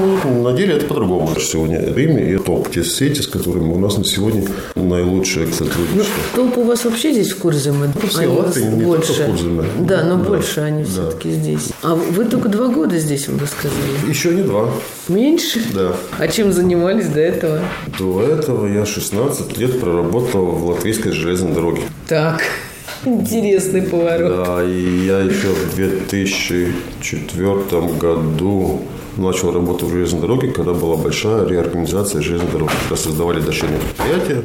на 0.44 0.54
деле 0.54 0.76
это 0.76 0.86
по-другому. 0.86 1.30
Сегодня 1.40 1.92
Риме 1.92 2.32
и 2.32 2.38
топ 2.38 2.70
те 2.70 2.84
сети, 3.16 3.22
с 3.22 3.28
которыми 3.28 3.72
у 3.74 3.80
нас 3.80 3.98
на 3.98 4.04
сегодня 4.04 4.44
наилучшее 4.76 5.48
сотрудничество. 5.48 6.22
Ну, 6.36 6.36
толп 6.36 6.58
у 6.58 6.64
вас 6.64 6.84
вообще 6.86 7.12
здесь 7.14 7.32
в 7.32 7.38
Курзаме? 7.38 7.92
Ну, 7.94 8.02
все 8.08 8.28
Латвии, 8.28 8.64
не 8.64 8.86
больше. 8.86 9.14
только 9.14 9.24
в 9.24 9.28
Курзаме. 9.32 9.64
Да, 9.80 10.04
но 10.04 10.18
да. 10.18 10.24
больше 10.24 10.62
они 10.62 10.84
да. 10.84 10.90
все-таки 10.90 11.32
здесь. 11.32 11.70
А 11.82 11.96
вы 11.96 12.26
только 12.26 12.50
два 12.50 12.68
года 12.68 13.00
здесь, 13.00 13.28
вы 13.28 13.48
сказали? 13.48 14.10
Еще 14.10 14.36
не 14.36 14.44
два. 14.44 14.70
Меньше? 15.08 15.62
Да. 15.74 15.96
А 16.18 16.28
чем 16.28 16.54
занимались 16.54 17.08
до 17.08 17.22
этого? 17.22 17.60
До 17.98 18.22
этого 18.22 18.68
я 18.68 18.86
16 18.86 19.58
лет 19.58 19.80
проработал 19.80 20.46
в 20.46 20.68
латвийской 20.68 21.12
железной 21.12 21.54
дороге. 21.54 21.82
Так. 22.08 22.44
Интересный 23.06 23.82
поворот. 23.84 24.46
Да, 24.46 24.64
и 24.64 25.06
я 25.06 25.20
еще 25.20 25.50
в 25.50 25.76
2004 25.76 27.82
году 28.00 28.82
начал 29.18 29.52
работать 29.52 29.90
в 29.90 29.92
железной 29.92 30.22
дороге, 30.22 30.52
когда 30.52 30.74
была 30.74 30.96
большая 30.96 31.46
реорганизация 31.48 32.22
железной 32.22 32.52
дороги. 32.52 32.72
Когда 32.84 33.02
создавали 33.02 33.40
дочерние 33.40 33.80
предприятия, 33.80 34.44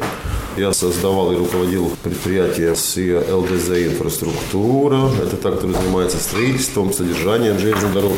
я 0.56 0.72
создавал 0.72 1.32
и 1.32 1.36
руководил 1.36 1.90
предприятие 2.02 2.74
СИА 2.74 3.20
ЛДЗ 3.34 3.70
«Инфраструктура». 3.70 5.08
Это 5.22 5.36
та, 5.36 5.52
которая 5.52 5.80
занимается 5.80 6.18
строительством, 6.18 6.92
содержанием 6.92 7.58
железных 7.58 7.92
дорог. 7.94 8.12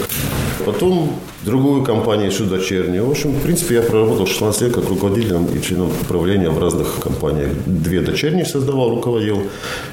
Потом 0.64 1.12
другую 1.42 1.82
компанию, 1.84 2.30
еще 2.30 2.44
дочернюю. 2.44 3.06
В 3.06 3.10
общем, 3.10 3.32
в 3.32 3.42
принципе, 3.42 3.76
я 3.76 3.82
проработал 3.82 4.26
16 4.26 4.62
лет 4.62 4.74
как 4.74 4.88
руководителем 4.88 5.46
и 5.46 5.60
членом 5.60 5.90
управления 6.02 6.50
в 6.50 6.58
разных 6.58 7.00
компаниях. 7.00 7.50
Две 7.66 8.00
дочерние 8.00 8.44
создавал, 8.44 8.90
руководил. 8.90 9.42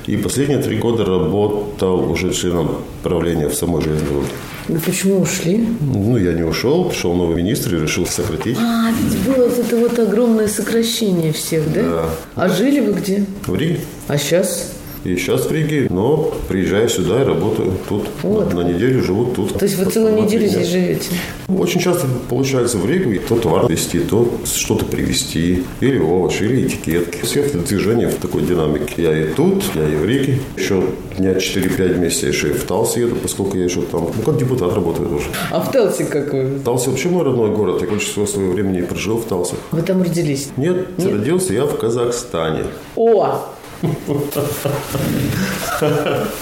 И 0.08 0.16
последние 0.18 0.60
три 0.60 0.78
года 0.78 1.06
работал 1.06 2.10
уже 2.10 2.34
членом 2.34 2.78
правления 3.04 3.48
в 3.48 3.56
самой 3.56 3.82
железной 3.82 4.10
дороге. 4.10 4.30
Вы 4.70 4.80
почему 4.80 5.22
ушли? 5.22 5.68
Ну, 5.82 6.16
я 6.18 6.34
не 6.34 6.44
ушел, 6.44 6.90
пришел 6.90 7.16
новый 7.16 7.38
министр 7.38 7.76
и 7.76 7.80
решил 7.80 8.06
сократить. 8.06 8.56
А, 8.60 8.92
ведь 8.92 9.18
было 9.22 9.48
вот 9.50 9.58
это 9.58 9.76
вот 9.78 9.98
огромное 9.98 10.48
сокращение 10.48 11.34
всех, 11.34 11.74
да? 11.74 11.82
Да. 11.82 12.06
А 12.36 12.50
жили 12.50 12.80
вы 12.80 12.94
где? 12.94 13.26
В 13.48 13.56
Риге. 13.56 13.80
А 14.08 14.20
сейчас? 14.20 14.74
И 15.04 15.16
сейчас 15.16 15.46
в 15.46 15.52
Риге, 15.52 15.88
но 15.90 16.34
приезжаю 16.48 16.90
сюда 16.90 17.22
и 17.22 17.26
работаю 17.26 17.72
тут. 17.88 18.08
Вот. 18.22 18.54
На, 18.54 18.62
на 18.64 18.68
неделю 18.68 19.02
живу 19.02 19.26
тут. 19.34 19.58
То 19.58 19.66
есть 19.66 19.78
вы 19.78 19.90
целую 19.90 20.22
неделю 20.22 20.48
здесь 20.48 20.68
живете? 20.68 21.10
Очень 21.48 21.80
часто 21.80 22.06
получается 22.30 22.78
в 22.78 22.90
Ригу 22.90 23.10
то 23.28 23.36
товар 23.38 23.70
везти, 23.70 24.00
то 24.00 24.30
что-то 24.46 24.86
привезти. 24.86 25.64
Или 25.80 26.00
овощи, 26.00 26.44
или 26.44 26.68
этикетки. 26.68 27.24
Все 27.24 27.42
это 27.42 27.60
движение 27.60 28.10
в 28.10 28.16
такой 28.16 28.44
динамике. 28.44 29.02
Я 29.02 29.18
и 29.18 29.34
тут, 29.34 29.64
я 29.76 29.88
и 29.88 29.96
в 29.96 30.06
Риге. 30.06 30.40
Еще 30.58 30.84
дня 31.18 31.34
4-5 31.34 31.98
месяцев 31.98 32.24
я 32.24 32.30
еще 32.30 32.50
и 32.50 32.54
в 32.54 32.64
Талсе 32.66 33.02
еду, 33.02 33.16
поскольку 33.16 33.58
я 33.58 33.64
еще 33.64 33.82
там, 33.82 34.10
ну, 34.16 34.24
как 34.24 34.38
депутат 34.38 34.74
работаю 34.74 35.10
тоже. 35.10 35.26
А 35.52 35.62
в 35.62 35.72
Талсе 35.72 36.06
какой? 36.06 36.60
Талсе 36.60 36.90
вообще 36.90 37.10
мой 37.10 37.24
родной 37.24 37.52
город. 37.52 37.82
Я 37.82 37.88
больше 37.88 38.12
всего 38.12 38.26
своего 38.28 38.52
времени 38.52 38.82
прожил 38.82 39.18
в 39.18 39.26
Талсе. 39.26 39.56
Вы 39.72 39.82
там 39.82 40.02
родились? 40.02 40.50
Нет, 40.58 40.98
Нет? 40.98 41.12
родился 41.12 41.54
я 41.54 41.66
в 41.66 41.78
Казахстане. 41.78 42.64
О! 42.96 43.40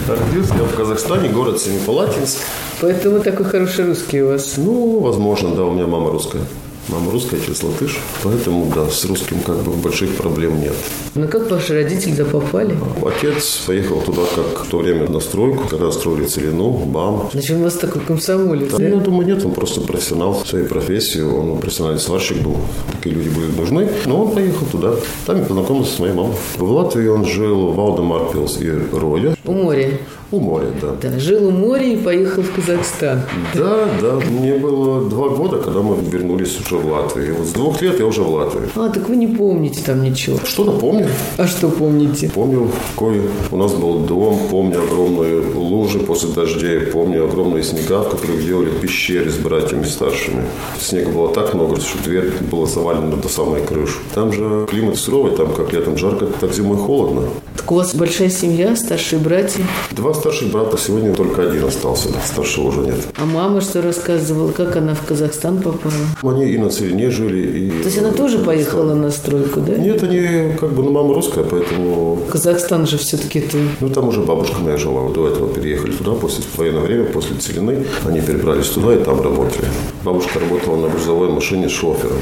Родился 0.07 0.53
я 0.55 0.63
в 0.63 0.75
Казахстане, 0.75 1.29
город 1.29 1.59
Семипалатинск. 1.61 2.39
Поэтому 2.81 3.19
такой 3.19 3.45
хороший 3.45 3.85
русский 3.85 4.21
у 4.23 4.27
вас. 4.29 4.55
Ну, 4.57 4.99
возможно, 4.99 5.55
да, 5.55 5.63
у 5.63 5.71
меня 5.71 5.87
мама 5.87 6.11
русская. 6.11 6.41
Мама 6.89 7.11
русская, 7.11 7.37
отец 7.37 7.63
латыш. 7.63 7.99
Поэтому, 8.23 8.71
да, 8.73 8.89
с 8.89 9.03
русским 9.03 9.41
как 9.41 9.57
бы 9.57 9.73
больших 9.73 10.15
проблем 10.15 10.61
нет. 10.61 10.73
Ну, 11.15 11.27
как 11.27 11.51
ваши 11.51 11.73
родители 11.73 12.11
туда 12.11 12.25
попали? 12.25 12.77
Отец 13.05 13.63
поехал 13.65 13.99
туда 14.01 14.21
как 14.33 14.65
в 14.65 14.69
то 14.69 14.77
время 14.77 15.09
на 15.09 15.19
стройку, 15.19 15.67
когда 15.67 15.91
строили 15.91 16.25
Целину, 16.25 16.71
БАМ. 16.71 17.29
Зачем 17.33 17.59
у 17.59 17.63
вас 17.63 17.73
такой 17.73 18.01
комсомолец? 18.01 18.71
Да, 18.71 18.77
да? 18.77 18.87
Ну, 18.87 19.01
думаю, 19.01 19.27
нет, 19.27 19.43
он 19.43 19.53
просто 19.53 19.81
профессионал 19.81 20.35
своей 20.45 20.65
профессии. 20.65 21.19
Он 21.19 21.59
профессиональный 21.59 21.99
сварщик 21.99 22.37
был. 22.37 22.55
Такие 22.93 23.15
люди 23.15 23.29
были 23.29 23.51
нужны. 23.51 23.89
Но 24.05 24.23
он 24.23 24.31
поехал 24.31 24.65
туда. 24.67 24.93
Там 25.25 25.41
и 25.41 25.45
познакомился 25.45 25.93
с 25.93 25.99
моей 25.99 26.13
мамой. 26.13 26.35
В 26.57 26.71
Латвии 26.71 27.07
он 27.07 27.25
жил 27.25 27.71
в 27.73 27.79
Алдемарпилс 27.79 28.61
и 28.61 28.71
Роя. 28.93 29.36
У 29.47 29.53
моря. 29.53 29.97
У 30.29 30.41
моря, 30.41 30.67
да. 30.81 30.93
Да, 31.01 31.19
жил 31.19 31.47
у 31.47 31.51
моря 31.51 31.85
и 31.85 31.95
поехал 31.95 32.41
в 32.41 32.53
Казахстан. 32.53 33.21
Да, 33.55 33.87
да. 34.01 34.19
Мне 34.29 34.55
было 34.55 35.09
два 35.09 35.29
года, 35.29 35.57
когда 35.57 35.79
мы 35.79 35.95
вернулись 36.01 36.59
уже 36.59 36.75
в 36.75 36.85
Латвию. 36.91 37.35
Вот 37.37 37.47
с 37.47 37.51
двух 37.51 37.81
лет 37.81 37.97
я 37.97 38.05
уже 38.05 38.23
в 38.23 38.29
Латвии. 38.33 38.67
А, 38.75 38.89
так 38.89 39.07
вы 39.07 39.15
не 39.15 39.27
помните 39.27 39.81
там 39.85 40.03
ничего. 40.03 40.37
Что-то 40.43 40.71
помню. 40.71 41.07
А 41.37 41.47
что 41.47 41.69
помните? 41.69 42.29
Помню, 42.35 42.69
какой 42.93 43.21
у 43.49 43.57
нас 43.57 43.71
был 43.73 43.99
дом, 43.99 44.37
помню 44.51 44.83
огромные 44.83 45.39
лужи 45.55 45.99
после 45.99 46.29
дождей, 46.33 46.81
помню 46.81 47.23
огромные 47.23 47.63
снега, 47.63 48.01
в 48.01 48.09
которых 48.09 48.45
делали 48.45 48.69
пещеры 48.69 49.31
с 49.31 49.37
братьями 49.37 49.85
старшими. 49.85 50.43
Снега 50.77 51.09
было 51.09 51.33
так 51.33 51.53
много, 51.53 51.79
что 51.79 52.03
дверь 52.03 52.33
была 52.51 52.65
завалена 52.65 53.15
до 53.15 53.29
самой 53.29 53.61
крыши. 53.61 53.99
Там 54.13 54.33
же 54.33 54.67
климат 54.69 54.97
суровый, 54.97 55.37
там 55.37 55.53
как 55.53 55.71
летом 55.71 55.95
жарко, 55.95 56.25
так 56.25 56.53
зимой 56.53 56.77
холодно. 56.77 57.29
Так 57.55 57.71
у 57.71 57.75
вас 57.75 57.95
большая 57.95 58.29
семья, 58.29 58.75
старшие 58.75 59.19
братья? 59.37 59.63
Два 59.91 60.13
старших 60.13 60.51
брата, 60.51 60.77
сегодня 60.77 61.13
только 61.13 61.47
один 61.47 61.65
остался, 61.65 62.09
старшего 62.25 62.67
уже 62.67 62.81
нет. 62.81 63.07
А 63.17 63.25
мама 63.25 63.61
что 63.61 63.81
рассказывала, 63.81 64.51
как 64.51 64.75
она 64.77 64.95
в 64.95 65.05
Казахстан 65.05 65.61
попала? 65.61 65.93
Они 66.23 66.45
и 66.45 66.57
на 66.57 66.69
Целине 66.69 67.11
жили, 67.11 67.59
и... 67.59 67.69
То 67.69 67.85
есть 67.85 67.97
она 67.99 68.11
тоже 68.11 68.39
поехала 68.39 68.95
на 68.95 69.11
стройку, 69.11 69.59
да? 69.61 69.75
Нет, 69.75 70.01
они 70.03 70.55
как 70.59 70.71
бы, 70.73 70.83
ну, 70.83 70.91
мама 70.91 71.13
русская, 71.13 71.43
поэтому... 71.43 72.19
Казахстан 72.31 72.87
же 72.87 72.97
все-таки 72.97 73.39
это... 73.39 73.57
Ну, 73.79 73.89
там 73.89 74.07
уже 74.07 74.21
бабушка 74.21 74.59
моя 74.59 74.77
жила, 74.77 75.09
до 75.09 75.27
этого 75.27 75.47
переехали 75.53 75.91
туда, 75.91 76.11
после 76.11 76.43
военное 76.55 76.81
время, 76.81 77.05
после 77.05 77.37
Целины. 77.37 77.85
Они 78.05 78.21
перебрались 78.21 78.67
туда 78.69 78.95
и 78.95 79.03
там 79.03 79.21
работали. 79.21 79.67
Бабушка 80.03 80.39
работала 80.39 80.77
на 80.77 80.89
грузовой 80.89 81.29
машине 81.29 81.69
шофером. 81.69 82.17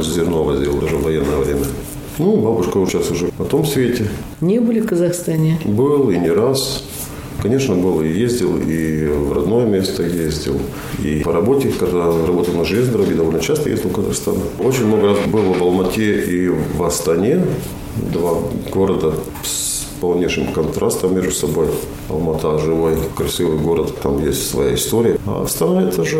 Зерно 0.00 0.42
возил 0.42 0.80
даже 0.80 0.96
в 0.96 1.02
военное 1.02 1.36
время. 1.36 1.64
Ну, 2.18 2.36
бабушка 2.36 2.84
сейчас 2.86 3.10
уже 3.10 3.30
на 3.38 3.44
том 3.44 3.64
свете. 3.64 4.06
Не 4.40 4.58
были 4.60 4.80
в 4.80 4.86
Казахстане? 4.86 5.58
Был 5.64 6.10
и 6.10 6.18
не 6.18 6.30
раз. 6.30 6.84
Конечно, 7.40 7.74
был 7.74 8.02
и 8.02 8.08
ездил, 8.08 8.56
и 8.56 9.06
в 9.06 9.32
родное 9.32 9.66
место 9.66 10.04
ездил. 10.04 10.60
И 11.02 11.22
по 11.24 11.32
работе, 11.32 11.72
когда 11.76 12.06
работал 12.06 12.54
на 12.54 12.64
железной 12.64 12.92
дороге, 12.92 13.14
довольно 13.16 13.40
часто 13.40 13.68
ездил 13.68 13.90
в 13.90 13.94
Казахстан. 13.94 14.36
Очень 14.60 14.86
много 14.86 15.08
раз 15.08 15.18
был 15.26 15.52
в 15.52 15.62
Алмате 15.62 16.22
и 16.22 16.48
в 16.48 16.82
Астане. 16.84 17.44
Два 18.12 18.38
города 18.70 19.14
с 19.42 19.71
полнейшим 20.02 20.52
контрастом 20.52 21.14
между 21.14 21.30
собой. 21.30 21.68
Алмата– 22.08 22.58
живой, 22.64 22.96
красивый 23.16 23.58
город, 23.58 23.94
там 24.02 24.18
есть 24.26 24.50
своя 24.50 24.74
история. 24.74 25.16
А 25.26 25.42
Астана– 25.44 25.80
это 25.88 26.04
же 26.04 26.18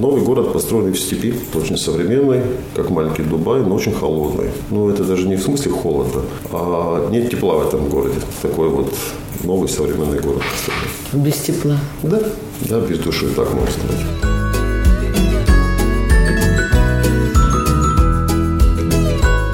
новый 0.00 0.20
город, 0.22 0.52
построенный 0.52 0.90
в 0.90 0.98
степи, 0.98 1.32
очень 1.54 1.78
современный, 1.78 2.42
как 2.74 2.90
маленький 2.90 3.22
Дубай, 3.22 3.60
но 3.60 3.76
очень 3.76 3.92
холодный. 3.92 4.50
Ну, 4.70 4.90
это 4.90 5.04
даже 5.04 5.28
не 5.28 5.36
в 5.36 5.42
смысле 5.42 5.70
холода, 5.70 6.22
а 6.50 7.08
нет 7.10 7.30
тепла 7.30 7.54
в 7.58 7.68
этом 7.68 7.88
городе. 7.88 8.16
Такой 8.42 8.68
вот 8.68 8.92
новый 9.44 9.68
современный 9.68 10.18
город. 10.18 10.42
Без 11.12 11.36
тепла? 11.36 11.76
Да, 12.02 12.20
да, 12.62 12.80
без 12.80 12.98
души, 12.98 13.28
так 13.28 13.54
можно 13.54 13.70
сказать. 13.70 14.06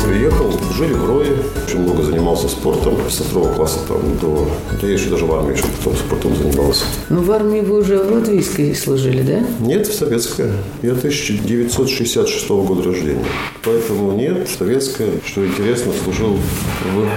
Приехал, 0.03 0.51
жили 0.79 0.95
в 0.95 1.07
Рое, 1.07 1.37
очень 1.67 1.81
много 1.81 2.03
занимался 2.03 2.49
спортом 2.49 2.95
со 3.09 3.23
второго 3.23 3.53
класса 3.55 3.79
там 3.89 4.19
до... 4.19 4.47
Да 4.81 4.87
я 4.87 4.95
еще 4.95 5.11
даже 5.11 5.25
в 5.25 5.35
армии 5.35 5.55
еще 5.55 5.65
потом 5.79 5.97
спортом 5.97 6.37
занимался. 6.37 6.85
Ну, 7.09 7.23
в 7.23 7.31
армии 7.31 7.61
вы 7.61 7.79
уже 7.81 7.99
в 7.99 8.13
латвийской 8.13 8.75
служили, 8.75 9.23
да? 9.23 9.45
Нет, 9.61 9.87
в 9.87 9.95
советская. 9.95 10.53
Я 10.83 10.93
1966 10.93 12.49
года 12.49 12.83
рождения. 12.83 13.25
Поэтому 13.63 14.13
нет, 14.13 14.49
советская, 14.49 15.09
что 15.25 15.47
интересно, 15.47 15.93
служил 16.03 16.37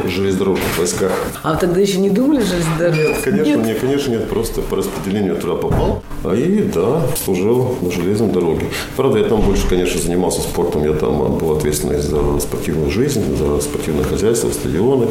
в 0.04 0.10
железнодорожных 0.10 0.78
войсках. 0.78 1.12
А 1.44 1.56
тогда 1.56 1.80
еще 1.82 1.98
не 2.00 2.10
думали 2.10 2.42
железнодорожных? 2.42 3.08
Нет, 3.08 3.22
конечно, 3.24 3.56
нет. 3.56 3.66
нет, 3.66 3.80
конечно, 3.80 4.12
нет, 4.12 4.30
просто 4.30 4.62
по 4.62 4.78
распределению 4.78 5.36
туда 5.36 5.56
попал. 5.56 6.04
А 6.24 6.36
и, 6.36 6.62
да, 6.62 7.02
служил 7.24 7.78
на 7.82 7.92
железной 7.92 8.30
дороге. 8.30 8.68
Правда, 8.96 9.20
я 9.20 9.26
там 9.26 9.42
больше, 9.42 9.68
конечно, 9.68 10.00
занимался 10.02 10.42
спортом. 10.42 10.84
Я 10.84 10.94
там 10.94 11.38
был 11.38 11.56
ответственный 11.56 12.00
за 12.02 12.40
спортивную 12.40 12.92
жизнь, 12.92 13.24
за 13.38 13.60
спортивное 13.62 14.04
хозяйство, 14.04 14.37
стадионы. 14.38 15.08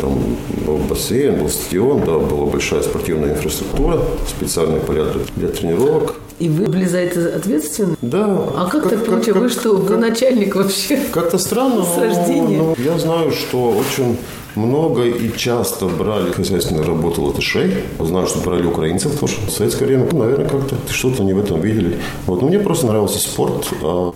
Там 0.00 0.36
был 0.66 0.76
бассейн, 0.78 1.38
был 1.38 1.48
стадион, 1.48 2.00
да, 2.00 2.18
была 2.18 2.46
большая 2.46 2.82
спортивная 2.82 3.32
инфраструктура, 3.32 4.00
специальные 4.28 4.80
поля 4.80 5.04
для, 5.04 5.22
для 5.36 5.48
тренировок. 5.48 6.16
И 6.38 6.50
вы 6.50 6.66
были 6.66 6.84
за 6.84 6.98
это 6.98 7.34
ответственны? 7.34 7.96
Да. 8.02 8.26
А 8.26 8.68
как, 8.70 8.82
как 8.82 8.92
так 8.92 9.06
получилось? 9.06 9.40
Вы 9.40 9.48
что, 9.48 9.78
как, 9.78 9.90
вы 9.90 9.96
начальник 9.96 10.54
вообще? 10.54 11.00
Как-то 11.10 11.38
странно. 11.38 11.82
С 11.82 11.96
рождения. 11.96 12.58
Но, 12.58 12.74
но 12.76 12.84
я 12.84 12.98
знаю, 12.98 13.32
что 13.32 13.70
очень 13.70 14.18
много 14.54 15.04
и 15.04 15.34
часто 15.34 15.86
брали 15.86 16.30
хозяйственную 16.30 16.86
работу 16.86 17.22
латышей. 17.22 17.74
Знаю, 17.98 18.26
что 18.26 18.40
брали 18.40 18.66
украинцев 18.66 19.18
тоже. 19.18 19.36
В 19.46 19.50
советское 19.50 19.86
время, 19.86 20.08
ну, 20.12 20.18
наверное, 20.18 20.48
как-то 20.48 20.76
что-то 20.90 21.22
они 21.22 21.32
в 21.32 21.38
этом 21.38 21.60
видели. 21.60 21.96
Вот. 22.26 22.42
Но 22.42 22.48
мне 22.48 22.58
просто 22.58 22.86
нравился 22.86 23.18
спорт. 23.18 23.68
А 23.82 24.12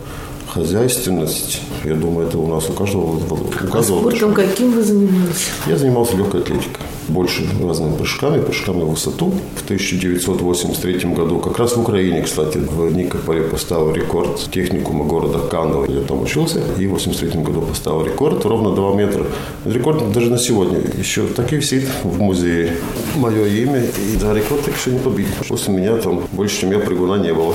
хозяйственность. 0.52 1.60
Я 1.84 1.94
думаю, 1.94 2.28
это 2.28 2.38
у 2.38 2.46
нас 2.46 2.68
у 2.68 2.72
каждого. 2.72 3.16
У 3.16 3.70
каждого 3.70 3.98
а 3.98 4.02
спортом 4.02 4.34
каким 4.34 4.72
вы 4.72 4.82
занимались? 4.82 5.50
Я 5.66 5.76
занимался 5.76 6.16
легкой 6.16 6.40
атлетикой. 6.40 6.84
Больше 7.08 7.42
разными 7.62 7.96
прыжками, 7.96 8.40
прыжками 8.40 8.82
в 8.82 8.90
высоту. 8.90 9.32
В 9.56 9.64
1983 9.64 11.14
году, 11.14 11.38
как 11.38 11.58
раз 11.58 11.76
в 11.76 11.80
Украине, 11.80 12.22
кстати, 12.22 12.58
в 12.58 12.94
Никополе 12.94 13.42
поставил 13.42 13.92
рекорд 13.92 14.50
техникума 14.50 15.04
города 15.04 15.38
Канова. 15.38 15.86
Я 15.86 16.02
там 16.02 16.22
учился. 16.22 16.58
И 16.78 16.86
в 16.86 16.94
1983 16.94 17.42
году 17.42 17.62
поставил 17.62 18.04
рекорд 18.04 18.44
ровно 18.44 18.74
2 18.74 18.94
метра. 18.94 19.24
Рекорд 19.64 20.12
даже 20.12 20.30
на 20.30 20.38
сегодня 20.38 20.80
еще 20.98 21.26
так 21.26 21.52
и 21.52 21.56
висит 21.56 21.88
в 22.04 22.20
музее. 22.20 22.76
Мое 23.16 23.46
имя. 23.46 23.82
И 23.82 24.16
да, 24.20 24.34
рекорд 24.34 24.64
так 24.64 24.76
еще 24.76 24.90
не 24.90 24.98
побить. 24.98 25.28
После 25.48 25.74
меня 25.74 25.96
там 25.96 26.22
больше, 26.32 26.60
чем 26.60 26.70
я, 26.72 26.78
прыгуна 26.78 27.16
не 27.16 27.32
было. 27.32 27.54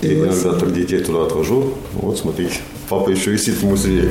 Я 0.00 0.14
иногда 0.14 0.52
так 0.52 0.72
детей 0.72 1.00
туда 1.00 1.24
отвожу. 1.24 1.74
Вот, 1.94 2.16
смотрите, 2.16 2.60
папа 2.88 3.10
еще 3.10 3.32
висит 3.32 3.54
в 3.54 3.64
музее. 3.64 4.10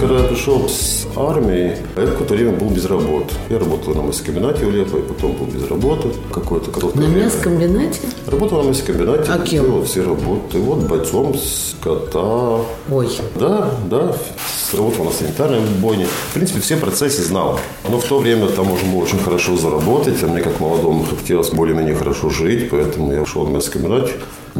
Когда 0.00 0.27
я 0.38 0.44
пришел 0.44 0.68
с 0.68 1.06
армии, 1.16 1.76
я 1.96 2.06
какое-то 2.06 2.34
время 2.34 2.52
был 2.52 2.68
без 2.70 2.84
работы. 2.86 3.34
Я 3.48 3.58
работал 3.58 3.94
на 3.94 4.02
мясокомбинате 4.02 4.66
в 4.66 4.70
Лепо, 4.70 4.96
и 4.96 5.02
потом 5.02 5.32
был 5.32 5.46
без 5.46 5.66
работы 5.68 6.10
какое-то 6.32 6.70
короткое 6.70 7.00
На 7.00 7.08
время. 7.08 7.24
мясокомбинате? 7.24 8.00
Работал 8.26 8.62
на 8.62 8.68
мясокомбинате. 8.68 9.30
А 9.32 9.38
кем? 9.40 9.64
Делал 9.64 9.82
все 9.84 10.02
работы. 10.02 10.58
Вот 10.58 10.78
бойцом 10.80 11.34
скота. 11.36 12.60
Ой. 12.90 13.08
Да, 13.38 13.70
да. 13.90 14.14
Работал 14.72 15.06
на 15.06 15.10
санитарной 15.10 15.60
бойне. 15.80 16.06
В 16.06 16.34
принципе, 16.34 16.60
все 16.60 16.76
процессы 16.76 17.22
знал. 17.22 17.58
Но 17.88 17.98
в 17.98 18.04
то 18.04 18.18
время 18.18 18.46
там 18.48 18.66
можно 18.66 18.92
было 18.92 19.02
очень 19.02 19.18
хорошо 19.18 19.56
заработать. 19.56 20.22
А 20.22 20.26
мне, 20.26 20.42
как 20.42 20.60
молодому, 20.60 21.04
хотелось 21.04 21.50
более-менее 21.50 21.94
хорошо 21.94 22.30
жить. 22.30 22.70
Поэтому 22.70 23.12
я 23.12 23.22
ушел 23.22 23.44
в 23.44 23.50
мясокомбинат. 23.50 24.10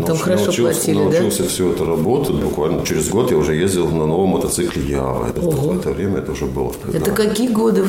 Там 0.07 0.17
хорошо 0.17 0.45
научился, 0.45 0.63
платили, 0.63 0.99
научился 0.99 1.43
да? 1.43 1.49
все 1.49 1.73
это 1.73 1.85
работать. 1.85 2.37
Буквально 2.37 2.85
через 2.87 3.09
год 3.09 3.31
я 3.31 3.37
уже 3.37 3.55
ездил 3.55 3.89
на 3.89 4.07
новом 4.07 4.31
мотоцикле 4.31 4.83
Ява. 4.83 5.29
Это, 5.29 5.41
Ого. 5.41 5.68
В 5.69 5.79
это 5.79 5.91
время 5.91 6.19
это 6.19 6.33
уже 6.33 6.47
было. 6.47 6.73
Это 6.93 7.11
какие 7.13 7.49
годы? 7.49 7.85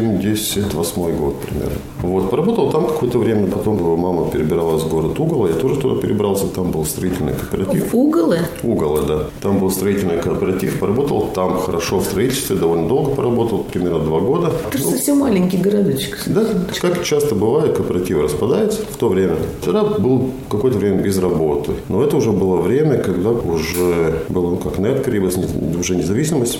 88 0.00 1.16
год 1.16 1.40
примерно. 1.40 1.78
Вот, 2.02 2.30
поработал 2.30 2.70
там 2.70 2.86
какое-то 2.86 3.18
время, 3.18 3.46
потом 3.46 3.78
его 3.78 3.96
мама 3.96 4.30
перебиралась 4.30 4.82
в 4.82 4.88
город 4.88 5.18
Угола, 5.20 5.48
я 5.48 5.54
тоже 5.54 5.80
туда 5.80 6.00
перебрался, 6.00 6.46
там 6.48 6.70
был 6.70 6.84
строительный 6.84 7.32
кооператив. 7.34 7.94
Уголы? 7.94 8.38
Угола, 8.62 9.02
да. 9.02 9.26
Там 9.40 9.58
был 9.58 9.70
строительный 9.70 10.20
кооператив, 10.20 10.78
поработал 10.78 11.28
там 11.34 11.58
хорошо 11.58 11.98
в 11.98 12.04
строительстве, 12.04 12.56
довольно 12.56 12.88
долго 12.88 13.10
поработал, 13.10 13.64
примерно 13.64 14.00
два 14.00 14.20
года. 14.20 14.52
Это 14.68 14.78
же 14.78 14.84
совсем 14.84 15.18
маленький 15.18 15.58
городочек. 15.58 16.18
Да, 16.26 16.44
как 16.80 17.04
часто 17.04 17.34
бывает, 17.34 17.76
кооперативы 17.76 18.22
распадаются 18.22 18.82
в 18.82 18.96
то 18.96 19.08
время. 19.08 19.36
Тогда 19.64 19.84
был 19.84 20.30
какое-то 20.48 20.78
время 20.78 21.02
без 21.02 21.18
работы. 21.18 21.72
Но 21.88 22.02
это 22.02 22.16
уже 22.16 22.32
было 22.32 22.56
время, 22.60 22.98
когда 22.98 23.30
уже 23.30 24.22
было, 24.28 24.50
ну, 24.50 24.56
как 24.56 24.78
нет, 24.78 25.06
уже 25.78 25.96
независимость. 25.96 26.58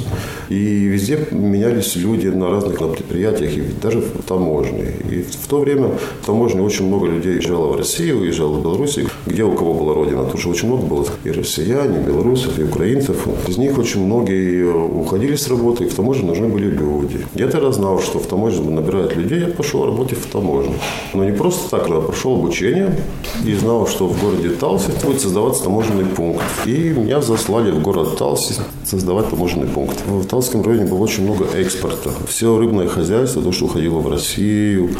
И 0.49 0.55
везде 0.55 1.27
менялись 1.31 1.97
люди 1.97 2.29
на 2.29 2.51
разных 2.51 2.81
на 2.81 2.87
предприятиях, 3.23 3.57
и 3.57 3.81
даже 3.81 4.01
в 4.01 4.23
таможне. 4.23 4.93
И 5.11 5.23
в 5.23 5.47
то 5.47 5.61
время 5.61 5.89
в 6.23 6.27
таможне 6.27 6.63
очень 6.63 6.87
много 6.87 7.07
людей 7.07 7.35
уезжало 7.35 7.73
в 7.73 7.77
Россию, 7.77 8.21
уезжало 8.21 8.55
в 8.55 8.63
Белоруссию, 8.63 9.09
где 9.27 9.45
у 9.45 9.53
кого 9.53 9.75
была 9.75 9.95
родина. 9.95 10.25
Тоже 10.25 10.49
очень 10.49 10.69
много 10.69 10.85
было 10.85 11.07
и 11.25 11.31
россиян, 11.31 11.95
и 11.95 12.03
белорусов, 12.05 12.59
и 12.59 12.65
украинцев. 12.65 13.27
Из 13.49 13.57
них 13.59 13.79
очень 13.79 14.05
многие 14.05 14.65
уходили 14.65 15.37
с 15.37 15.49
работы, 15.49 15.85
и 15.85 15.89
в 15.89 15.95
таможне 15.95 16.27
нужны 16.27 16.49
были 16.49 16.71
люди. 16.71 17.27
Я 17.35 17.49
тогда 17.49 17.73
знал, 17.73 18.01
что 18.01 18.19
в 18.19 18.27
таможне 18.27 18.71
набирают 18.71 19.17
людей, 19.17 19.41
я 19.41 19.47
пошел 19.49 19.85
работать 19.85 20.19
в 20.19 20.27
таможню. 20.31 20.75
Но 21.15 21.25
не 21.25 21.33
просто 21.33 21.71
так, 21.71 21.89
а 21.89 22.01
прошел 22.01 22.35
обучение 22.35 22.97
и 23.45 23.55
знал, 23.55 23.87
что 23.87 24.07
в 24.07 24.21
городе 24.21 24.51
Талси 24.51 24.91
будет 25.05 25.21
создаваться 25.21 25.65
таможенный 25.65 26.05
пункт. 26.05 26.43
И 26.67 26.91
меня 26.91 27.21
заслали 27.21 27.71
в 27.71 27.83
город 27.83 28.17
Талси 28.19 28.55
создавать 28.85 29.31
таможенный 29.31 29.67
пункт. 29.67 29.97
В 30.07 30.27
Талском 30.27 30.63
районе 30.63 30.87
было 30.87 30.99
очень 30.99 31.25
много 31.25 31.47
экспорта. 31.55 32.11
Все 32.27 32.57
рыбное 32.57 32.89
хозяйство, 32.89 33.43
то, 33.43 33.53
что 33.53 33.67
уходило 33.67 33.99
в 33.99 34.09
Россию, 34.09 34.91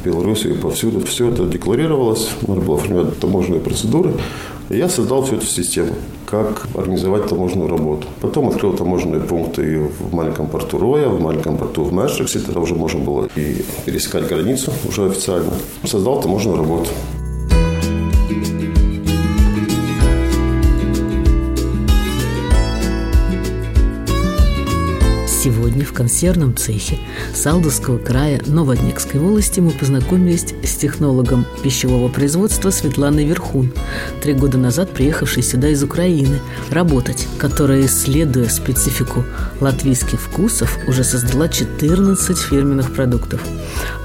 в 0.00 0.04
Белоруссию, 0.04 0.56
повсюду, 0.56 1.00
все 1.00 1.28
это 1.28 1.44
декларировалось. 1.44 2.30
Надо 2.46 2.60
было 2.60 2.76
оформлять 2.76 3.18
таможенные 3.18 3.60
процедуры. 3.64 4.12
И 4.70 4.76
я 4.76 4.88
создал 4.88 5.22
всю 5.24 5.36
эту 5.36 5.46
систему, 5.46 5.94
как 6.26 6.66
организовать 6.74 7.28
таможенную 7.28 7.68
работу. 7.68 8.06
Потом 8.20 8.48
открыл 8.48 8.72
таможенные 8.72 9.20
пункты 9.20 9.90
в 9.98 10.14
маленьком 10.14 10.46
порту 10.46 10.78
Роя, 10.78 11.08
в 11.08 11.20
маленьком 11.20 11.58
порту 11.58 11.84
в 11.84 11.92
Мэшриксе. 11.92 12.38
Тогда 12.38 12.60
уже 12.60 12.74
можно 12.74 13.00
было 13.00 13.28
и 13.36 13.64
пересекать 13.84 14.28
границу 14.28 14.72
уже 14.88 15.06
официально. 15.06 15.52
Создал 15.84 16.22
таможенную 16.22 16.58
работу. 16.58 16.90
В 25.84 25.92
консервном 25.92 26.56
цехе 26.56 26.98
Салдовского 27.34 27.98
края 27.98 28.40
Новоднекской 28.46 29.20
волости 29.20 29.60
мы 29.60 29.70
познакомились 29.70 30.46
с 30.62 30.74
технологом 30.76 31.46
пищевого 31.62 32.08
производства 32.08 32.70
Светланой 32.70 33.24
Верхун, 33.24 33.72
три 34.22 34.32
года 34.32 34.58
назад 34.58 34.90
приехавшей 34.90 35.42
сюда 35.42 35.68
из 35.68 35.82
Украины 35.82 36.40
работать, 36.70 37.26
которая, 37.38 37.86
исследуя 37.86 38.48
специфику 38.48 39.24
латвийских 39.60 40.20
вкусов, 40.20 40.78
уже 40.86 41.04
создала 41.04 41.48
14 41.48 42.38
фирменных 42.38 42.92
продуктов. 42.92 43.40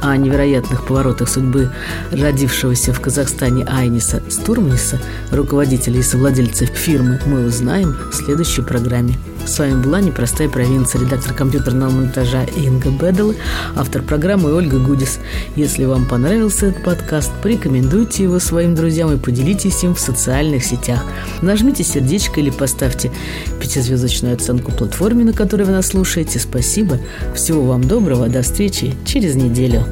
О 0.02 0.16
невероятных 0.16 0.86
поворотах 0.86 1.30
судьбы 1.30 1.72
родившегося 2.12 2.94
в 2.94 3.00
Казахстане 3.00 3.66
Айниса 3.66 4.22
Стурмниса, 4.30 5.00
руководителя 5.32 6.00
и 6.00 6.04
совладельца 6.04 6.66
фирмы, 6.66 7.20
мы 7.26 7.46
узнаем 7.46 7.96
в 8.12 8.16
следующей 8.16 8.62
программе. 8.62 9.18
С 9.46 9.58
вами 9.58 9.82
была 9.82 10.00
«Непростая 10.00 10.48
провинция», 10.48 11.02
редактор 11.02 11.34
компьютерного 11.34 11.90
монтажа 11.90 12.44
Инга 12.56 12.90
Бедела, 12.90 13.34
автор 13.76 14.02
программы 14.04 14.54
Ольга 14.54 14.78
Гудис. 14.80 15.20
Если 15.56 15.86
вам 15.86 16.08
понравился 16.08 16.68
этот 16.68 16.84
подкаст, 16.84 17.32
порекомендуйте 17.42 18.24
его 18.24 18.40
своим 18.40 18.76
друзьям 18.76 19.12
и 19.12 19.18
поделитесь 19.18 19.84
им 19.84 19.96
в 19.96 20.00
социальных 20.00 20.64
сетях. 20.64 21.04
Нажмите 21.42 21.84
сердечко 21.84 22.40
или 22.40 22.52
поставьте 22.52 23.12
пятизвездочную 23.60 24.36
оценку 24.36 24.72
платформе, 24.72 25.26
на 25.26 25.34
которой 25.34 25.64
вы 25.64 25.72
нас 25.72 25.88
слушаете. 25.88 26.40
Спасибо. 26.40 27.00
Всего 27.36 27.64
вам 27.64 27.84
доброго. 27.84 28.28
До 28.28 28.42
встречи 28.44 28.94
через 29.06 29.36
неделю. 29.36 29.86